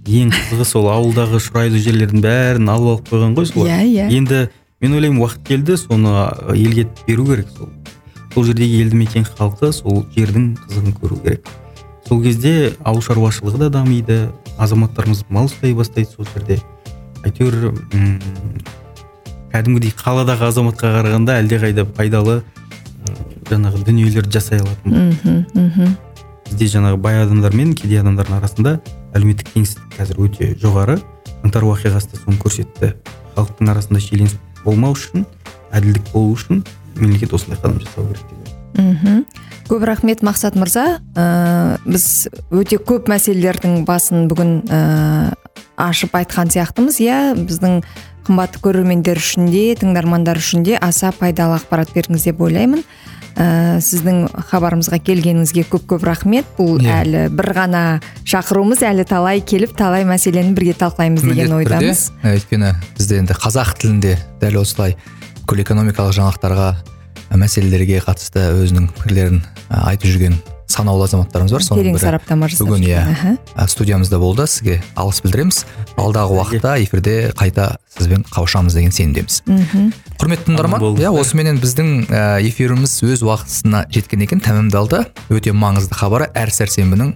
Ең 0.05 0.29
қызығы 0.35 0.67
сол 0.69 0.91
ауылдағы 0.91 1.39
шұрайлы 1.41 1.79
жерлердің 1.81 2.21
бәрін 2.21 2.69
алып 2.69 2.91
алып 2.91 3.07
қойған 3.09 3.39
ғой 3.39 3.47
солар. 3.49 3.71
Иә, 3.71 3.85
иә. 3.87 4.09
енді 4.13 4.41
мен 4.81 4.93
ойлаймын 4.93 5.21
уақыт 5.23 5.43
келді 5.47 5.77
соны 5.77 6.11
елге 6.55 6.87
беру 7.07 7.25
керек 7.25 7.47
сол. 7.57 7.69
Сол 8.33 8.43
жердегі 8.43 8.81
елді 8.83 8.99
мекен 8.99 9.25
халқы 9.25 9.71
сол 9.73 10.05
жердің 10.15 10.55
қызығын 10.65 10.97
көру 10.99 11.19
керек. 11.23 11.47
Сол 12.07 12.21
кезде 12.23 12.73
ауыл 12.83 13.01
шаруашылығы 13.01 13.65
да 13.65 13.69
дамиды 13.79 14.17
азаматтарымыз 14.57 15.23
мал 15.29 15.47
ұстай 15.47 15.73
бастайды 15.73 16.11
сол 16.11 16.27
жерде. 16.33 16.59
Әйтеуір 17.23 17.71
м, 17.71 18.19
кәдімгідей 19.53 19.95
қаладағы 19.95 20.49
азаматқа 20.49 20.91
қарағанда 20.99 21.39
әлдеқайда 21.41 21.87
пайдалы 21.95 22.41
жаңағы 23.49 23.83
дүниелерді 23.87 24.35
жасай 24.35 24.59
алатын. 24.59 25.15
Мхм 25.15 25.45
мхм. 25.55 25.95
Бізде 26.49 26.67
жаңағы 26.75 26.99
бай 27.01 27.23
адамдар 27.23 27.55
мен 27.55 27.73
кедей 27.73 28.01
адамдардың 28.03 28.37
арасында 28.37 28.79
әлеуметтік 29.15 29.53
теңсіздік 29.55 29.95
қазір 29.97 30.19
өте 30.27 30.51
жоғары. 30.61 30.99
Қаңтар 31.41 31.65
уақиғасы 31.65 32.11
да 32.11 32.21
соны 32.21 32.37
көрсетті. 32.41 32.93
Халықтың 33.35 33.71
арасында 33.71 34.01
шиеленіс 34.01 34.37
болмау 34.65 34.95
үшін 34.97 35.25
әділдік 35.75 36.11
болу 36.13 36.35
үшін 36.35 36.63
мемлекет 36.99 37.33
осындай 37.33 37.59
қадам 37.61 37.79
жасау 37.83 38.07
керек 38.09 38.25
ойлаймын. 38.31 38.95
мхм. 38.95 39.25
Көп 39.65 39.85
рахмет 39.87 40.21
мақсат 40.21 40.55
мырза. 40.59 40.99
Ә, 41.15 41.79
біз 41.85 42.27
өте 42.53 42.77
көп 42.77 43.07
мәселелердің 43.09 43.85
басын 43.87 44.27
бүгін 44.29 44.59
ә, 44.69 45.33
ашып 45.77 46.13
айтқан 46.13 46.51
сияқтымыз. 46.53 46.99
Иә 47.01 47.33
біздің 47.39 47.81
қымбатты 48.27 48.61
көрермендер 48.61 49.17
үшін 49.17 49.49
де 49.49 49.73
тыңдармандар 49.79 50.37
үшін 50.37 50.63
де 50.65 50.77
аса 50.77 51.11
пайдалы 51.17 51.57
ақпарат 51.59 51.93
бердіңіз 51.95 52.29
деп 52.29 52.41
ойлаймын. 52.41 52.83
Ә, 53.35 53.77
сіздің 53.83 54.25
хабарымызға 54.49 54.99
келгеніңізге 55.05 55.65
көп 55.71 55.85
көп 55.93 56.07
рахмет. 56.07 56.47
Бұл 56.57 56.79
Иә. 56.79 57.01
әлі 57.03 57.23
бір 57.35 57.51
ғана 57.57 57.83
шақыруымыз 58.23 58.83
әлі 58.87 59.05
талай 59.07 59.41
келіп 59.41 59.75
талай 59.77 60.07
мәселені 60.07 60.55
бірге 60.55 60.75
талқылаймыз 60.79 61.27
деген 61.27 61.53
ойдамыз. 61.59 62.11
Ә, 62.23 62.35
өйткені 62.39 62.73
бізде 62.97 63.19
енді 63.21 63.37
қазақ 63.37 63.75
тілінде 63.81 64.17
дәл 64.41 64.61
осылай 64.63 64.95
бүкіл 65.43 65.63
экономикалық 65.65 66.15
жаңалықтарға 66.17 66.69
мәселелерге 67.35 68.01
қатысты 68.05 68.47
өзінің 68.63 68.91
пікірлерін 68.95 69.41
айтып 69.69 70.13
жүрген 70.13 70.37
санаулы 70.67 71.05
азаматтарымыз 71.05 71.53
бар 71.53 71.63
соның 71.63 71.81
терең 71.81 71.95
бірі. 71.95 72.03
сараптама 72.03 72.49
жасап 72.49 72.69
бүгін 72.69 72.85
иә 72.89 73.67
студиямызда 73.69 74.19
болды 74.19 74.47
сізге 74.49 74.79
алғыс 74.97 75.21
білдіреміз. 75.25 75.59
Алдағы 75.95 76.39
уақытта 76.39 76.73
эфирде 76.83 77.31
қайта 77.37 77.77
сізбен 77.97 78.25
қауышамыз 78.31 78.75
деген 78.75 78.91
сенімдеміз. 78.91 79.43
Мхм. 79.45 79.91
Құрметті 80.19 80.49
тыңдарман 80.49 80.81
иә 80.99 81.13
осыменен 81.13 81.61
біздің 81.61 81.93
ә, 82.09 82.41
эфиріміз 82.49 82.97
өз 83.05 83.23
уақытысына 83.23 83.85
жеткен 83.93 84.25
екен 84.25 84.41
тәмамдалды. 84.41 85.05
Өте 85.29 85.53
маңызды 85.53 85.95
хабар 85.95 86.29
әр 86.33 86.51
сәрсенбінің 86.51 87.13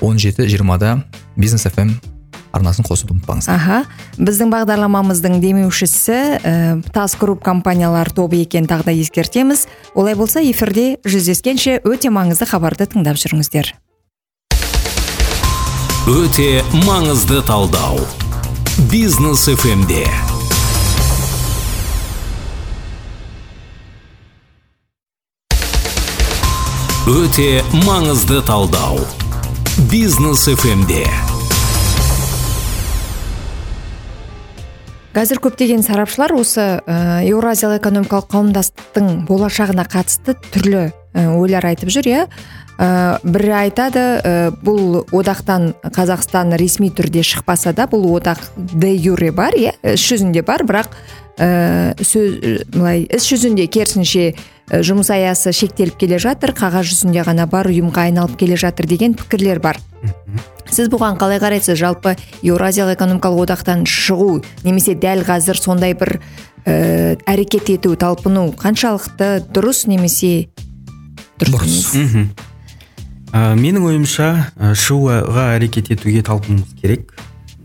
17-20-да 0.00 1.02
бизнес 1.36 1.66
фм 1.68 1.94
арнасын 2.52 2.86
қосуды 2.86 3.16
ұмытпаңыздар 3.16 3.56
аха. 3.56 3.78
Біздің 4.20 4.52
бағдарламамыздың 4.52 5.38
демеушісі 5.42 6.18
ә, 6.38 6.54
тас 6.92 7.16
групп 7.20 7.42
компаниялар 7.44 8.10
тобы 8.12 8.42
екенін 8.42 8.68
тағы 8.70 8.90
да 8.90 8.96
ескертеміз. 8.96 9.66
Олай 9.94 10.14
болса 10.14 10.42
эфирде 10.44 10.98
жүздескенше 11.04 11.80
өте 11.84 12.12
маңызды 12.12 12.48
хабарды 12.48 12.88
тыңдап 12.88 13.20
жүріңіздер. 13.20 13.72
Өте 16.12 16.50
маңызды 16.84 17.40
талдау. 17.46 18.02
Бизнес 18.90 19.46
фмде 19.46 20.06
өте 27.12 27.64
маңызды 27.82 28.40
талдау. 28.46 29.00
Бизнес 29.90 30.46
фмде 30.46 31.06
қазір 35.12 35.42
көптеген 35.44 35.82
сарапшылар 35.84 36.32
осы 36.32 36.62
ә, 36.80 37.20
еуразиялық 37.28 37.82
экономикалық 37.82 38.30
қауымдастықтың 38.32 39.26
болашағына 39.28 39.84
қатысты 39.92 40.34
түрлі 40.54 40.86
ә, 40.88 41.26
ойлар 41.36 41.66
айтып 41.68 41.92
жүр 41.92 42.08
иә? 42.08 42.22
Ә, 42.80 42.88
бірі 43.20 43.52
айтады 43.58 44.04
ә, 44.24 44.32
бұл 44.64 45.02
одақтан 45.12 45.74
қазақстан 45.92 46.56
ресми 46.56 46.88
түрде 46.88 47.20
шықпаса 47.28 47.74
да 47.76 47.84
бұл 47.92 48.08
одақ 48.16 48.40
де 48.56 48.94
юре 48.96 49.28
бар 49.36 49.52
иә? 49.52 49.76
Іс 49.92 50.00
жүзінде 50.08 50.46
бар 50.48 50.64
бірақ 50.64 50.96
ә, 51.36 51.92
сөз 52.00 52.64
былай 52.72 53.04
іс 53.04 53.28
жүзінде 53.28 53.68
керісінше 53.68 54.30
жұмыс 54.72 55.12
аясы 55.12 55.52
шектеліп 55.52 56.00
келе 56.00 56.22
жатыр 56.22 56.56
қағаз 56.56 56.88
жүзінде 56.88 57.28
ғана 57.28 57.44
бар 57.44 57.68
ұйымға 57.68 58.08
айналып 58.08 58.40
келе 58.40 58.56
жатыр 58.56 58.88
деген 58.88 59.12
пікірлер 59.20 59.60
бар. 59.60 59.76
Сіз 60.72 60.88
бұған 60.92 61.18
қалай 61.20 61.40
қарайсыз? 61.42 61.76
Жалпы 61.78 62.14
еуразиялық 62.42 62.96
экономикалық 62.96 63.44
одақтан 63.46 63.84
шығу 63.88 64.42
немесе 64.64 64.94
дәл 64.98 65.22
қазір 65.26 65.58
сондай 65.60 65.94
бір 65.98 66.16
ә, 66.64 67.16
әрекет 67.28 67.68
ету 67.74 67.94
талпыну 67.96 68.50
қаншалықты 68.56 69.44
дұрыс 69.52 69.84
немесе 69.90 70.48
дұрыс 71.42 71.92
ә, 73.32 73.52
менің 73.58 73.86
ойымша 73.90 74.28
ә, 74.56 74.72
шығуға 74.76 75.50
әрекет 75.56 75.92
етуге 75.94 76.22
талпынуымыз 76.26 76.74
керек. 76.80 77.14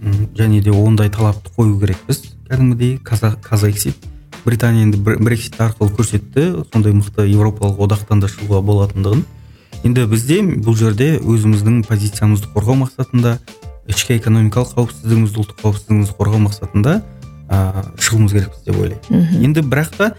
М, 0.02 0.28
және 0.38 0.62
де 0.62 0.72
ондай 0.72 1.10
талапты 1.10 1.50
қою 1.58 1.80
керекпіз. 1.80 2.22
Кәдімгідей 2.48 2.98
казексит 3.04 3.98
британия 4.46 4.84
енді 4.86 4.98
бр- 5.04 5.18
брексит 5.20 5.58
арқылы 5.60 5.92
көрсетті. 5.92 6.66
Сондай 6.72 6.94
мықты 6.96 7.26
еуропалық 7.28 7.82
одақтан 7.84 8.22
да 8.24 8.28
шығуға 8.32 8.62
болатындығын. 8.64 9.26
Енді 9.86 10.06
бізде 10.10 10.40
бұл 10.64 10.78
жерде 10.78 11.18
өзіміздің 11.22 11.84
позициямызды 11.88 12.50
қорғау 12.56 12.82
мақсатында 12.86 13.38
ішкі 13.92 14.18
экономикалық 14.18 14.74
қауіпсіздігімізді 14.76 15.44
ұлттық 15.44 15.62
қауіпсіздігімізді 15.62 16.16
қорғау 16.18 16.42
мақсатында 16.48 16.96
ә, 17.48 17.84
шығуымыз 18.02 18.34
керекпіз 18.36 18.66
деп 18.66 18.80
ойлаймын. 18.82 19.44
Енді 19.44 19.64
бірақ 19.64 19.94
та 19.98 20.10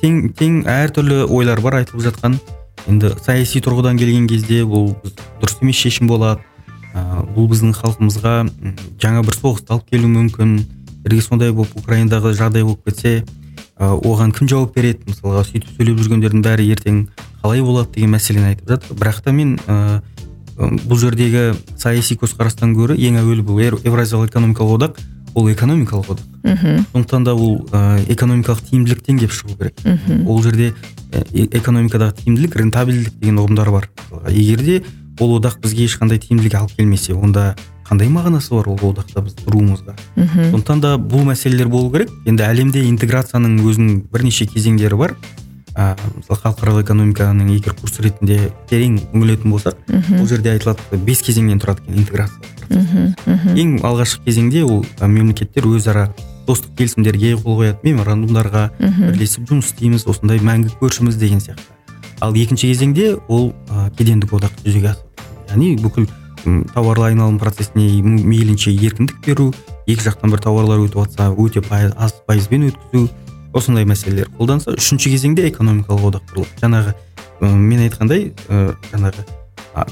тең 0.00 0.30
тең 0.38 0.62
әртүрлі 0.70 1.26
ойлар 1.28 1.60
бар 1.60 1.80
айтылып 1.82 2.06
жатқан. 2.06 2.38
Енді 2.88 3.12
саяси 3.22 3.60
тұрғыдан 3.62 4.00
келген 4.00 4.28
кезде 4.30 4.62
бұл 4.68 4.94
дұрыс 5.42 5.60
емес 5.60 5.82
шешім 5.82 6.08
болады. 6.10 6.40
Ә, 6.92 7.22
бұл 7.34 7.50
біздің 7.52 7.74
халқымызға 7.78 8.34
жаңа 9.02 9.24
бір 9.26 9.38
соғысты 9.38 9.76
алып 9.76 9.92
келуі 9.92 10.12
мүмкін. 10.16 10.56
Егер 11.04 11.24
сондай 11.24 11.52
болып 11.52 11.76
украинадағы 11.76 12.34
жағдай 12.38 12.64
болып 12.64 12.84
кетсе 12.88 13.22
ә, 13.76 13.92
оған 13.92 14.32
кім 14.36 14.48
жауап 14.48 14.74
береді? 14.76 15.04
Мысалға 15.08 15.44
сөйтіп 15.48 15.76
сөйлеп 15.76 16.02
жүргендердің 16.02 16.44
бәрі 16.44 16.68
ертең 16.74 17.06
қалай 17.42 17.62
болады 17.62 17.94
деген 17.94 18.14
мәселені 18.14 18.52
айтып 18.52 18.68
жатыр. 18.68 18.96
Бірақ 18.98 19.22
та 19.24 19.32
мен 19.32 19.58
ә, 19.66 20.00
бұл 20.58 20.98
жердегі 21.00 21.52
саяси 21.76 22.16
көзқарастан 22.20 22.74
гөрі 22.76 22.98
ең 22.98 23.18
әуелі 23.22 23.42
бұл 23.46 23.60
евразиялық 23.82 24.30
экономикалық 24.30 24.78
одақ 24.78 25.02
ол 25.34 25.48
экономикалық 25.50 26.10
одақ. 26.12 26.26
Мхм. 26.44 26.86
Сондықтан 26.92 27.24
да 27.24 27.34
ол 27.34 27.66
ә, 27.72 28.04
экономикалық 28.12 28.60
тиімділіктен 28.68 29.18
келіп 29.18 29.32
шығу 29.32 29.56
керек. 29.58 29.80
Мхм. 29.84 30.26
Ол 30.28 30.42
жерде 30.42 30.72
ә, 31.10 31.24
экономикадағы 31.56 32.22
тиімділік 32.22 32.56
рентабельдік 32.56 33.18
деген 33.18 33.40
ұғымдар 33.40 33.70
бар. 33.72 33.88
Егер 34.28 34.62
де 34.62 34.82
ол 35.18 35.38
одақ 35.38 35.60
бізге 35.62 35.86
ешқандай 35.86 36.20
тиімділік 36.20 36.54
алып 36.54 36.76
келмесе 36.76 37.14
онда 37.14 37.54
қандай 37.88 38.08
мағынасы 38.12 38.52
бар 38.54 38.68
ол 38.72 38.78
одақта 38.92 39.24
біз 39.24 39.36
тұруымызға 39.40 39.96
мхм. 40.16 40.50
Сондықтан 40.52 40.80
да 40.84 40.94
бұл 40.96 41.24
мәселелер 41.28 41.68
болу 41.68 41.90
керек. 41.92 42.12
Енді 42.26 42.44
әлемде 42.44 42.84
интеграцияның 42.88 43.58
өзінің 43.64 44.02
бірнеше 44.12 44.46
кезеңдері 44.46 44.96
бар. 45.00 45.16
Ә, 45.76 45.94
мысалы 46.16 46.40
халықаралық 46.42 46.84
экономиканың 46.84 47.50
егер 47.54 47.74
курс 47.78 47.98
ретінде 48.00 48.50
терең 48.70 48.98
үңілетін 49.12 49.50
болсақ 49.54 49.78
бұл 49.88 50.26
жерде 50.28 50.52
айтылады 50.52 50.98
бес 51.06 51.22
кезеңнен 51.22 51.60
тұрады 51.62 51.82
екен 51.86 51.98
интеграция. 52.02 52.40
Мхм 52.72 53.14
мхм 53.26 53.56
ең 53.58 53.72
алғашқы 53.84 54.24
кезеңде 54.26 54.62
ол 54.64 54.84
мемлекеттер 55.00 55.66
өзара 55.68 56.08
достық 56.46 56.74
келісімдерге 56.78 57.34
қол 57.36 57.60
қояды 57.60 57.78
меморандумдарға 57.84 58.70
бірлесіп 58.80 59.48
жұмыс 59.50 59.72
істейміз 59.72 60.06
осындай 60.06 60.38
мәңгі 60.42 60.72
көршіміз 60.80 61.16
деген 61.20 61.40
сияқты. 61.40 61.62
Ал 62.20 62.34
екінші 62.34 62.68
кезеңде 62.72 63.16
ол 63.28 63.52
ә, 63.68 63.90
кедендік 63.96 64.32
одақ 64.32 64.52
жүзеге 64.64 64.92
асады. 64.92 65.08
Яғни 65.50 65.76
бүкіл 65.82 66.08
тауарлы 66.74 67.12
айналым 67.12 67.38
процесіне 67.38 68.02
мейлінше 68.02 68.72
еркіндік 68.74 69.20
беру 69.26 69.52
екі 69.86 70.02
жақтан 70.08 70.30
бір 70.32 70.40
тауарлар 70.42 70.80
өтіп 70.82 70.98
жатса 71.04 71.28
өте 71.38 71.60
пай- 71.62 71.92
аз 71.96 72.14
пайызбен 72.26 72.68
өткізу 72.70 73.08
осындай 73.54 73.86
мәселелер 73.88 74.30
қолданса 74.38 74.74
үшінші 74.76 75.12
кезеңде 75.14 75.48
экономикалық 75.50 76.08
одақ 76.12 76.32
құрылады 76.32 76.62
жаңағы 76.62 76.94
ы, 76.94 77.50
мен 77.52 77.84
айтқандай 77.86 78.32
ы, 78.48 78.74
жаңағы 78.92 79.26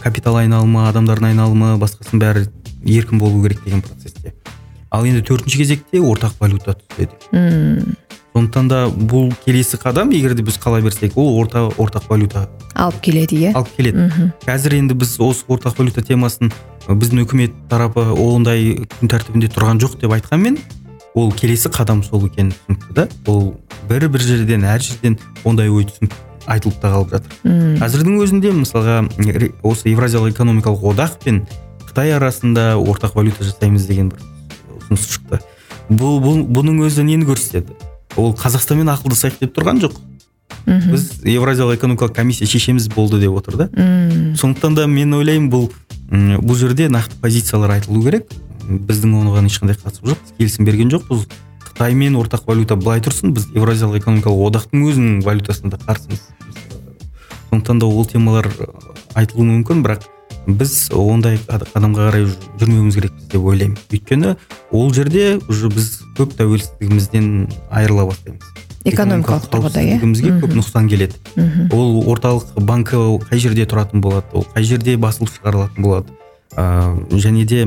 капитал 0.03 0.37
айналымы 0.41 0.87
адамдардың 0.91 1.33
айналымы 1.33 1.75
басқасының 1.81 2.21
бәрі 2.23 2.47
еркін 2.85 3.19
болу 3.19 3.43
керек 3.43 3.65
деген 3.65 3.83
процесте. 3.83 4.35
Ал 4.91 5.05
енді 5.07 5.23
төртінші 5.23 5.61
кезекте 5.61 6.01
ортақ 6.03 6.41
валюта 6.41 6.75
түседі. 6.75 7.15
Мм. 7.33 7.97
Сондықтан 8.35 8.69
да 8.71 8.81
бұл 8.89 9.33
келесі 9.45 9.79
қадам 9.81 10.13
егер 10.15 10.35
де 10.39 10.43
біз 10.47 10.57
қала 10.63 10.81
берсек 10.83 11.17
ол 11.19 11.37
орта 11.41 11.67
ортақ 11.79 12.09
валюта. 12.09 12.49
Алып 12.75 13.01
келеді 13.03 13.39
иә? 13.39 13.55
Алып 13.55 13.71
келеді. 13.77 14.07
Мхм. 14.07 14.33
Қазір 14.47 14.77
енді 14.79 14.95
біз 14.95 15.17
осы 15.19 15.47
ортақ 15.49 15.79
валюта 15.79 16.03
темасын 16.07 16.53
біздің 16.87 17.25
үкімет 17.25 17.57
тарапы 17.71 18.07
ондай 18.15 18.87
күн 18.99 19.11
тәртібінде 19.11 19.51
тұрған 19.51 19.83
жоқ 19.83 19.99
деп 20.01 20.15
айтқанмен 20.15 20.59
ол 21.15 21.33
келесі 21.33 21.71
қадам 21.73 22.03
сол 22.07 22.27
екені 22.27 22.55
түсінікті 22.55 22.95
да. 22.95 23.09
Ол 23.27 23.55
бір 23.89 24.09
бір 24.09 24.23
жерден 24.23 24.65
әр 24.65 24.83
жерден 24.83 25.19
ондай 25.45 25.71
ой 25.71 25.87
түсінік 25.89 26.15
айтылып 26.47 26.81
та 26.81 26.91
қалып 26.93 27.15
жатыр. 27.15 27.39
Мм. 27.45 27.79
Қазірдің 27.81 28.21
өзінде 28.25 28.53
мысалға 28.55 29.03
осы 29.67 29.91
евразиялық 29.91 30.35
экономикалық 30.35 30.87
одақ 30.95 31.19
пен 31.25 31.43
қытай 31.87 32.15
арасында 32.17 32.77
ортақ 32.79 33.17
валюта 33.19 33.45
жасаймыз 33.45 33.87
деген 33.87 34.11
бір 34.13 34.23
ұсыныс 34.79 35.09
шықты. 35.15 35.41
Бұл, 35.91 36.21
бұл 36.23 36.45
бұның 36.47 36.85
өзі 36.87 37.05
нені 37.07 37.27
көрсетеді? 37.29 37.75
Ол 38.17 38.35
қазақстанмен 38.39 38.91
ақылдасайық 38.95 39.41
деп 39.43 39.55
тұрған 39.59 39.83
жоқ. 39.83 39.99
Мхм. 40.67 40.93
Біз 40.93 41.07
евразиялық 41.25 41.79
экономикалық 41.79 42.15
комиссия 42.15 42.47
шешеміз 42.47 42.89
болды 42.95 43.21
деп 43.21 43.35
отыр 43.39 43.57
да. 43.57 43.69
Мм. 43.75 44.37
Сондықтан 44.39 44.75
да 44.75 44.87
мен 44.87 45.15
ойлаймын 45.15 45.51
бұл 45.51 45.71
бұл 46.11 46.57
жерде 46.59 46.89
нақты 46.91 47.19
позициялар 47.23 47.79
айтылу 47.79 48.03
керек. 48.03 48.31
Біздің 48.71 49.15
оған 49.27 49.49
ешқандай 49.51 49.77
қатысымыз 49.81 50.13
жоқ 50.15 50.21
біз 50.23 50.35
келісім 50.39 50.69
берген 50.69 50.93
жоқпыз. 50.93 51.27
Қытаймен 51.71 52.17
ортақ 52.21 52.47
валюта 52.47 52.77
былай 52.77 53.01
тұрсын 53.01 53.35
біз 53.35 53.49
евразиялық 53.57 54.01
экономикалық 54.03 54.47
одақтың 54.51 54.87
өзінің 54.91 55.21
валютасына 55.25 55.75
да 55.75 55.79
қарсымыз. 55.87 56.23
Сондықтан 57.51 57.79
да 57.81 57.87
ол 57.87 58.07
темалар 58.07 58.49
айтылуы 59.15 59.47
мүмкін 59.49 59.83
бірақ 59.83 60.07
біз 60.47 60.91
ондай 60.95 61.39
қад- 61.49 61.67
қадамға 61.75 62.11
қарай 62.11 62.27
жүрмеуіміз 62.61 62.95
керекпіз 62.95 63.29
деп 63.33 63.43
ойлаймын. 63.45 63.79
Өйткені 63.91 64.37
ол 64.71 64.93
жерде 64.95 65.41
уже 65.49 65.69
біз 65.69 66.03
көп 66.17 66.37
тәуелсіздігімізден 66.39 67.49
айырыла 67.71 68.07
бастаймыз. 68.07 68.45
Экономикалық 68.85 69.51
тұрғыда 69.53 69.83
иә? 69.85 69.99
көп 70.41 70.55
нұқсан 70.57 70.89
келеді. 70.89 71.19
Мхм 71.37 71.69
ол 71.77 72.01
орталық 72.09 72.57
банкі 72.65 72.97
қай 73.29 73.39
жерде 73.39 73.67
тұратын 73.67 74.01
болады 74.01 74.27
ол 74.33 74.47
қай 74.55 74.65
жерде 74.65 74.97
басылып 74.97 75.29
шығарылатын 75.35 75.83
болады 75.83 76.07
ыыы 76.57 77.21
және 77.21 77.45
де 77.45 77.67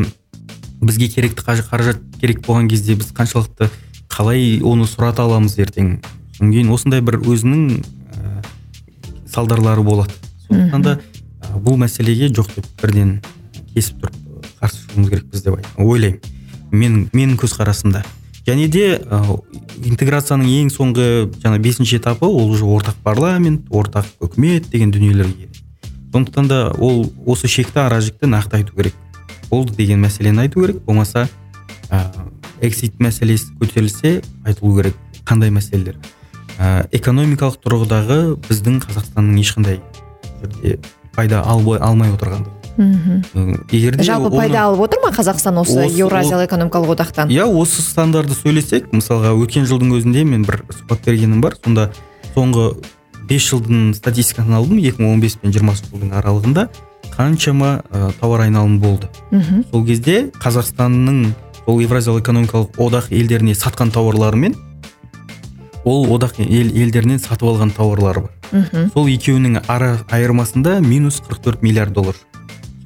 бізге 0.85 1.07
керекті 1.09 1.43
қаражат 1.45 1.99
керек 2.19 2.41
болған 2.45 2.69
кезде 2.69 2.95
біз 2.95 3.11
қаншалықты 3.15 3.69
қалай 4.13 4.59
оны 4.61 4.85
сұрата 4.89 5.23
аламыз 5.25 5.57
ертең? 5.59 5.97
Содан 6.35 6.51
кейін 6.53 6.71
осындай 6.73 7.01
бір 7.01 7.19
өзінің 7.21 7.61
ә, 7.79 8.43
салдарлары 9.29 9.83
болады. 9.85 10.13
Сондықтан 10.47 10.81
да 10.85 10.97
ә, 11.41 11.57
бұл 11.57 11.77
мәселеге 11.81 12.29
жоқ 12.33 12.55
деп 12.55 12.67
бірден 12.81 13.15
кесіп 13.73 14.03
тұрып 14.03 14.15
ә, 14.15 14.51
қарсы 14.61 14.83
шығуымыз 14.83 15.09
керекпіз 15.13 15.43
деп 15.45 15.57
ай- 15.57 15.71
ойлаймын. 15.77 16.19
Мен 16.71 17.07
менің 17.13 17.37
көзқарасымда. 17.41 18.03
Және 18.45 18.67
де 18.67 18.97
ә, 18.99 19.19
интеграцияның 19.85 20.49
ең 20.61 20.69
соңғы 20.73 21.07
жаңа 21.43 21.59
бесінші 21.63 21.99
этапы 22.01 22.25
ол 22.27 22.51
уже 22.51 22.65
ортақ 22.65 22.97
парламент 23.03 23.69
ортақ 23.69 24.05
үкімет 24.19 24.69
деген 24.69 24.91
дүниелерге 24.91 25.49
сондықтан 26.13 26.47
да 26.47 26.57
ол 26.77 27.07
осы 27.25 27.47
шекті 27.47 27.79
ара 27.81 27.97
жікті 28.01 28.27
нақты 28.29 28.59
айту 28.59 28.75
керек. 28.75 28.93
Болды 29.53 29.77
деген 29.77 30.01
мәселені 30.03 30.47
айту 30.47 30.65
керек. 30.65 30.81
Болмаса 30.87 31.27
ә, 31.89 32.01
эксит 32.61 32.97
мәселесі 32.99 33.53
көтерілсе 33.61 34.17
айтылу 34.45 34.75
керек. 34.81 34.97
Қандай 35.29 35.53
мәселелер? 35.53 35.95
Ә, 36.59 36.87
экономикалық 36.91 37.61
тұрғыдағы 37.63 38.19
біздің 38.49 38.81
қазақстанның 38.87 39.39
ешқандай 39.41 39.79
жерде 40.41 40.79
пайда 41.15 41.43
албай, 41.45 41.79
алмай 41.79 42.11
отырғандығы. 42.13 42.59
Мхм. 42.77 43.21
Ы, 43.37 43.59
егер 43.71 43.95
де 43.99 44.03
жалпы 44.03 44.31
пайда 44.33 44.63
алып 44.65 44.81
отыр 44.87 45.03
ма 45.03 45.11
қазақстан 45.13 45.59
осы 45.61 45.85
Осы- 45.85 45.99
еуразиялық 45.99 46.47
экономикалық 46.47 46.95
одақтан? 46.95 47.29
Иә 47.29 47.45
осы 47.45 47.83
стандарды 47.85 48.33
сөйлесек 48.33 48.89
мысалға 48.91 49.35
өткен 49.37 49.67
жылдың 49.69 49.93
өзінде 49.99 50.23
мен 50.25 50.41
бір 50.41 50.63
сұхбат 50.73 51.05
бергенім 51.05 51.41
бар. 51.41 51.53
Сонда 51.63 51.91
соңғы 52.33 52.71
5 53.29 53.49
жылдың 53.51 53.93
статистикасын 53.93 54.57
алдым 54.57 54.79
2015 54.81 55.37
пен 55.43 55.53
20 55.53 55.85
жылдың 55.91 56.15
аралығында. 56.17 56.67
Қаншама 57.13 57.83
ә, 57.91 58.11
тауар 58.19 58.47
айналымы 58.47 58.79
болды. 58.79 59.09
Мхм. 59.31 59.63
Сол 59.71 59.85
кезде 59.85 60.31
қазақстанның 60.43 61.33
сол 61.63 61.81
евразиялық 61.83 62.23
экономикалық 62.23 62.79
одақ 62.81 63.11
елдеріне 63.13 63.55
сатқан 63.55 63.91
тауарлары 63.93 64.37
мен 64.37 64.55
ол 65.85 66.07
одақ 66.15 66.39
ел, 66.39 66.69
елдерінен 66.71 67.19
сатып 67.19 67.49
алған 67.51 67.73
тауарлары 67.75 68.25
бар. 68.25 68.31
Мхм. 68.51 68.89
Сол 68.93 69.07
екеуінің 69.11 69.63
ара 69.67 69.97
айырмасында 70.11 70.79
минус 70.81 71.21
44 71.27 71.61
миллиард 71.61 71.93
доллар. 71.93 72.15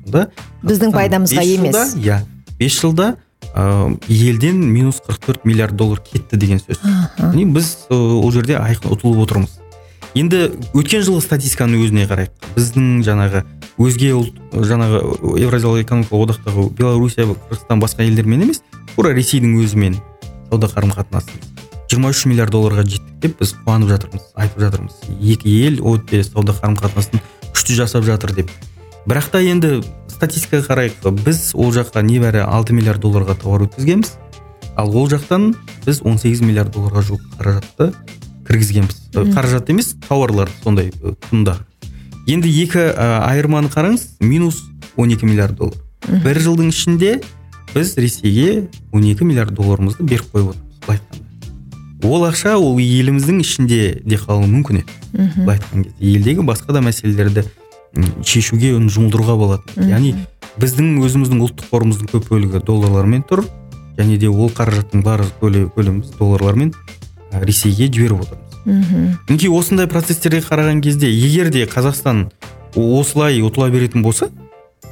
Сонда 0.04 0.28
біздің 0.64 0.94
пайдамызға 0.96 1.44
емес. 1.44 1.96
иә 1.96 2.22
бес 2.60 2.80
жылда 2.82 3.16
ә, 3.54 3.98
елден 4.08 4.60
минус 4.60 5.02
44 5.08 5.46
миллиард 5.46 5.76
доллар 5.76 6.02
кетті 6.02 6.38
деген 6.38 6.60
сөз. 6.60 6.82
Яғни 7.18 7.46
біз 7.54 7.88
ол 7.90 8.32
жерде 8.32 8.58
айқын 8.58 8.94
ұтылып 8.96 9.24
отырмыз. 9.26 9.60
Енді 10.18 10.48
өткен 10.74 11.04
жылғы 11.06 11.22
статистиканың 11.28 11.84
өзіне 11.86 12.08
қарайық. 12.10 12.32
Біздің 12.56 13.04
жаңағы 13.06 13.44
өзге 13.78 14.14
ұлт 14.18 14.40
жаңағы 14.54 15.04
евразиялық 15.44 15.84
экономикалық 15.86 16.32
одақтағы 16.32 16.70
белоруссия 16.78 17.28
қырғызстан 17.30 17.84
басқа 17.84 18.08
елдермен 18.08 18.48
емес 18.48 18.64
тура 18.96 19.14
ресейдің 19.14 19.60
өзімен 19.62 20.00
сауда 20.50 20.72
қарым 20.72 20.96
қатынасымыз 20.96 21.58
23 21.88 22.26
миллиард 22.28 22.52
долларға 22.52 22.84
жеттік 22.84 23.20
деп 23.24 23.38
біз 23.40 23.54
қуанып 23.64 23.92
жатырмыз 23.94 24.26
айтып 24.36 24.64
жатырмыз. 24.66 24.98
Екі 25.24 25.54
ел 25.64 25.80
өте 25.88 26.20
сауда 26.26 26.56
қарым 26.58 26.76
қатынасын 26.80 27.22
күшті 27.54 27.78
жасап 27.78 28.04
жатыр 28.04 28.34
деп. 28.36 28.52
Бірақ 29.08 29.30
та 29.32 29.40
енді 29.40 29.80
статистикаға 30.12 30.68
қарайық 30.68 31.22
біз 31.24 31.54
ол 31.56 31.72
жаққа 31.76 32.04
небәрі 32.04 32.44
6 32.44 32.76
миллиард 32.76 33.02
долларға 33.06 33.38
тауар 33.40 33.68
өткізгенбіз. 33.70 34.18
Ал 34.76 34.92
ол 34.92 35.08
жақтан 35.08 35.54
біз 35.86 36.04
18 36.04 36.44
миллиард 36.44 36.76
долларға 36.76 37.06
жуық 37.08 37.24
қаражатты 37.40 37.94
кіргізгенбіз. 38.50 39.00
Қаражат 39.32 39.72
емес 39.72 39.96
тауарлар 40.10 40.52
сондай 40.64 40.92
құнда 41.32 41.56
енді 42.28 42.50
екі 42.64 42.80
ә, 42.92 43.24
айырманы 43.28 43.70
қараңыз 43.74 44.18
минус 44.20 44.64
12 44.98 45.24
миллиард 45.26 45.56
доллар. 45.58 45.78
Бір 46.24 46.40
жылдың 46.44 46.70
ішінде 46.74 47.22
біз 47.74 47.96
ресейге 47.98 48.68
12 48.94 49.24
миллиард 49.28 49.54
долларымызды 49.58 50.04
беріп 50.04 50.32
қойып 50.34 50.52
отырмыз. 50.54 50.80
Былай 50.88 51.00
айтқанда. 51.00 51.26
Ол 52.08 52.26
ақша 52.28 52.56
ол 52.62 52.78
еліміздің 52.80 53.40
ішінде 53.42 53.80
де 54.06 54.16
қалуы 54.22 54.46
мүмкін 54.48 54.82
еді. 54.84 54.98
Мхм. 55.14 55.46
Былай 55.46 55.58
айтқан 55.58 55.84
кезде. 55.84 56.12
Елдегі 56.14 56.46
басқа 56.46 56.74
да 56.78 56.82
мәселелерді 56.86 57.44
шешуге 58.28 58.76
оны 58.78 58.92
жұмылдыруға 58.94 59.36
болады 59.40 59.88
яғни 59.90 60.14
біздің 60.62 61.00
өзіміздің 61.08 61.42
ұлттық 61.48 61.70
қорымыздың 61.72 62.12
көп 62.12 62.28
бөлігі 62.30 62.62
долларлармен 62.68 63.24
тұр. 63.30 63.46
Және 63.98 64.18
де 64.22 64.30
ол 64.30 64.52
қаражаттың 64.54 65.02
бар 65.04 65.24
көлі- 65.42 65.70
көлеміміз 65.74 66.12
долларлармен 66.20 66.74
ресейге 67.34 67.88
жіберіп 67.90 68.22
отырмыз. 68.28 68.47
Мхм. 68.68 69.18
Мінекей 69.30 69.50
осындай 69.50 69.88
процестерге 69.88 70.44
қараған 70.46 70.82
кезде 70.84 71.08
егер 71.10 71.50
де 71.50 71.66
қазақстан 71.66 72.28
осылай 72.76 73.40
ұтыла 73.42 73.70
беретін 73.72 74.04
болса 74.04 74.28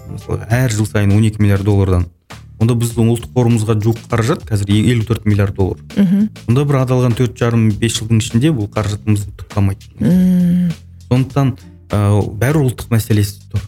мысалы 0.09 0.47
әр 0.49 0.71
жыл 0.71 0.87
сайын 0.87 1.11
12 1.11 1.39
миллиард 1.43 1.65
доллардан 1.67 2.07
онда 2.55 2.73
біздің 2.79 3.09
ұлттық 3.11 3.33
қорымызға 3.35 3.75
жуық 3.83 3.97
қаражат 4.09 4.45
қазір 4.47 4.69
54 4.71 5.25
миллиард 5.27 5.55
доллар. 5.57 5.81
Мхм. 5.97 6.29
Онда 6.47 6.63
бір 6.63 6.77
аталған 6.85 7.15
төрт 7.19 7.35
жарым 7.37 7.65
бес 7.81 7.97
жылдың 7.99 8.21
ішінде 8.23 8.51
бұл 8.55 8.69
қаражатымызды 8.71 9.33
тұтамайды 9.41 9.91
Мм. 9.99 10.71
сондықтан 11.09 11.51
ә, 11.91 11.99
бәрі 12.39 12.61
ұлттық 12.63 12.93
мәселесі 12.95 13.43
тұр. 13.51 13.65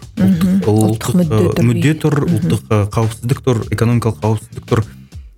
Ұлттық, 0.72 1.20
Ұлттық 1.20 1.68
мүдде 1.68 1.94
тұр. 2.00 2.16
ұлттық 2.32 2.64
қауіпсіздік 2.96 3.44
тұр 3.44 3.60
экономикалық 3.76 4.24
қауіпсіздік 4.24 4.72
тұр. 4.72 4.86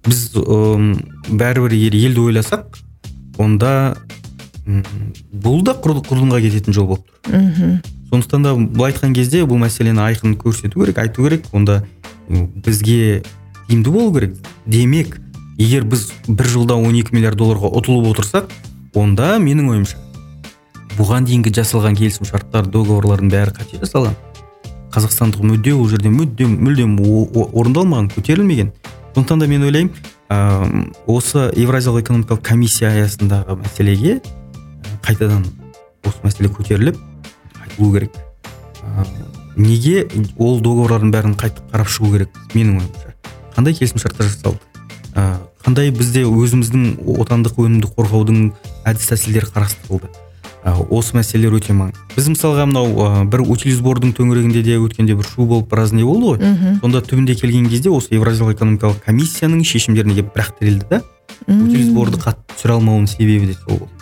Біз 0.05 0.21
ым, 0.37 0.93
бәрібір 1.33 1.73
егер 1.73 1.97
елді 2.05 2.21
ойласақ 2.29 2.77
онда 3.41 3.95
бұл 4.69 5.63
да 5.65 5.73
құр- 5.73 6.03
құрдымға 6.05 6.41
кететін 6.45 6.73
жол 6.73 6.87
болып 6.93 7.05
тұр. 7.07 7.39
Мхм. 7.39 7.79
Сондықтан 8.09 8.43
да 8.43 8.53
былай 8.55 8.93
айтқан 8.93 9.13
кезде 9.13 9.43
бұл 9.45 9.59
мәселені 9.61 10.01
айқын 10.05 10.35
көрсету 10.37 10.81
керек 10.81 10.97
айту 10.97 11.23
керек. 11.25 11.45
Онда 11.53 11.83
бізге 12.29 13.23
тиімді 13.67 13.89
болу 13.89 14.13
керек. 14.13 14.35
Демек 14.65 15.19
егер 15.57 15.83
біз 15.83 16.11
бір 16.27 16.45
жылда 16.45 16.77
12 16.77 17.11
миллиард 17.13 17.37
долларға 17.37 17.71
ұтылып 17.79 18.13
отырсақ 18.13 18.53
онда 18.95 19.37
менің 19.41 19.69
ойымша 19.73 19.97
бұған 20.99 21.27
дейінгі 21.27 21.51
жасалған 21.55 21.95
келісім 21.99 22.27
шарттар 22.27 22.67
договорлардың 22.67 23.29
бәрі 23.31 23.53
қате 23.55 23.79
жасалған. 23.81 24.15
Қазақстандық 24.91 25.43
мүдде 25.45 25.73
ол 25.75 25.87
жерде 25.87 26.09
мүлдем 26.09 26.55
мүлдем 26.65 26.95
орындалмаған 26.99 28.09
көтерілмеген. 28.15 28.71
Сондықтан 29.13 29.39
да 29.39 29.47
мен 29.47 29.63
ойлаймын 29.63 29.93
ыыы 30.29 30.89
осы 31.07 31.49
евразиялық 31.55 32.03
экономикалық 32.03 32.41
комиссия 32.43 32.91
аясындағы 32.91 33.55
мәселеге 33.61 34.19
қайтадан 35.05 35.45
осы 36.05 36.23
мәселе 36.23 36.49
көтеріліп 36.53 36.97
айтылу 37.63 37.93
керек. 37.93 38.15
Ыыы 38.83 39.27
неге 39.59 40.07
ол 40.37 40.61
договорлардың 40.63 41.11
бәрін 41.11 41.35
қайтып 41.39 41.73
қарап 41.73 41.89
шығу 41.91 42.13
керек? 42.15 42.41
Менің 42.53 42.79
ойымша. 42.79 43.13
Қандай 43.55 43.75
келісімшарттар 43.75 44.29
жасалды? 44.29 44.59
Ыыы 45.15 45.37
қандай 45.65 45.91
бізде 45.91 46.23
өзіміздің 46.23 47.03
отандық 47.19 47.59
өнімді 47.59 47.91
қорғаудың 47.97 48.49
әдіс 48.87 49.11
тәсілдері 49.11 49.51
қарастырылды? 49.51 50.09
Ы 50.63 50.73
осы 50.91 51.15
мәселелер 51.15 51.55
өте 51.55 51.75
маңызды. 51.75 51.99
Біз 52.15 52.29
мысалға 52.33 52.65
мынау 52.67 52.89
ы 53.03 53.25
бір 53.31 53.43
утилизбордың 53.45 54.11
төңірегінде 54.17 54.63
де 54.63 54.75
өткенде 54.79 55.15
бір 55.15 55.27
шу 55.27 55.45
болып 55.47 55.69
біраз 55.71 55.93
не 55.95 56.03
болды 56.03 56.33
ғой? 56.33 56.39
Мхм 56.43 56.81
сонда 56.81 57.01
түбінде 57.03 57.35
келген 57.39 57.69
кезде 57.71 57.89
осы 57.89 58.11
евразиялық 58.17 58.57
экономикалық 58.57 58.99
комиссияның 59.05 59.63
шешімдеріне 59.63 60.17
келіп 60.19 60.33
бір 60.35 60.43
ақ 60.43 60.51
тірелді 60.59 60.85
да 60.91 61.01
утилизборды 61.47 62.19
қатты 62.19 62.55
түсіре 62.55 62.75
алмауының 62.75 63.07
себебі 63.07 63.53
де 63.53 63.55
сол 63.55 63.85
болды. 63.85 63.98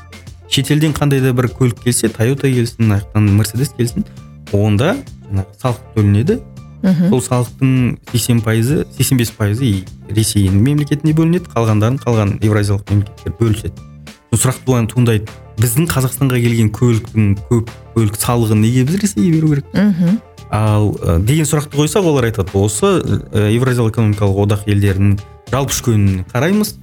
Шетелден 0.49 0.93
қандай 0.97 1.21
да 1.21 1.33
бір 1.33 1.49
көлік 1.53 1.81
келсе 1.83 2.09
тойота 2.09 2.51
келсін 2.51 2.87
ана 2.87 3.01
жақтан 3.01 3.31
мерседес 3.37 3.73
келсін 3.77 4.05
онда 4.53 4.95
жаңағы 5.27 5.59
салық 5.61 5.81
төленеді. 5.95 6.39
Мхм. 6.83 7.09
Сол 7.09 7.21
салықтың 7.25 7.97
сексен 8.11 8.39
пайызы 8.45 8.85
сексен 8.95 9.17
бес 9.17 9.31
пайызы 9.33 9.65
и 9.65 9.83
ресейдің 10.13 10.61
мемлекетіне 10.61 11.15
бөлінеді 11.17 11.49
қалғандарын 11.55 11.97
қалған 12.03 12.37
евразиялық 12.45 12.91
мемлекеттер 12.91 13.33
бөліседі 13.39 13.87
сол 14.31 14.41
сұрақ 14.43 14.87
туындайды. 14.93 15.27
Біздің 15.57 15.87
қазақстанға 15.89 16.37
келген 16.37 16.69
көліктің 16.69 17.31
көп 17.49 17.71
көлік 17.95 18.17
салығын 18.21 18.61
неге 18.61 18.83
біз 18.85 18.99
ресейге 19.01 19.31
беру 19.39 19.47
керек? 19.55 19.71
Мхм. 19.73 20.19
Ал 20.53 20.91
ы, 21.01 21.17
деген 21.25 21.47
сұрақты 21.49 21.75
қойсақ 21.75 22.05
олар 22.05 22.29
айтады 22.29 22.53
осы 22.53 22.85
ы, 23.01 23.47
евразиялық 23.57 23.95
экономикалық 23.95 24.43
одақ 24.45 24.67
елдерінің 24.69 25.17
жалпы 25.49 25.73
ішкі 25.73 25.95
өніміне 25.95 26.27
қараймыз. 26.29 26.75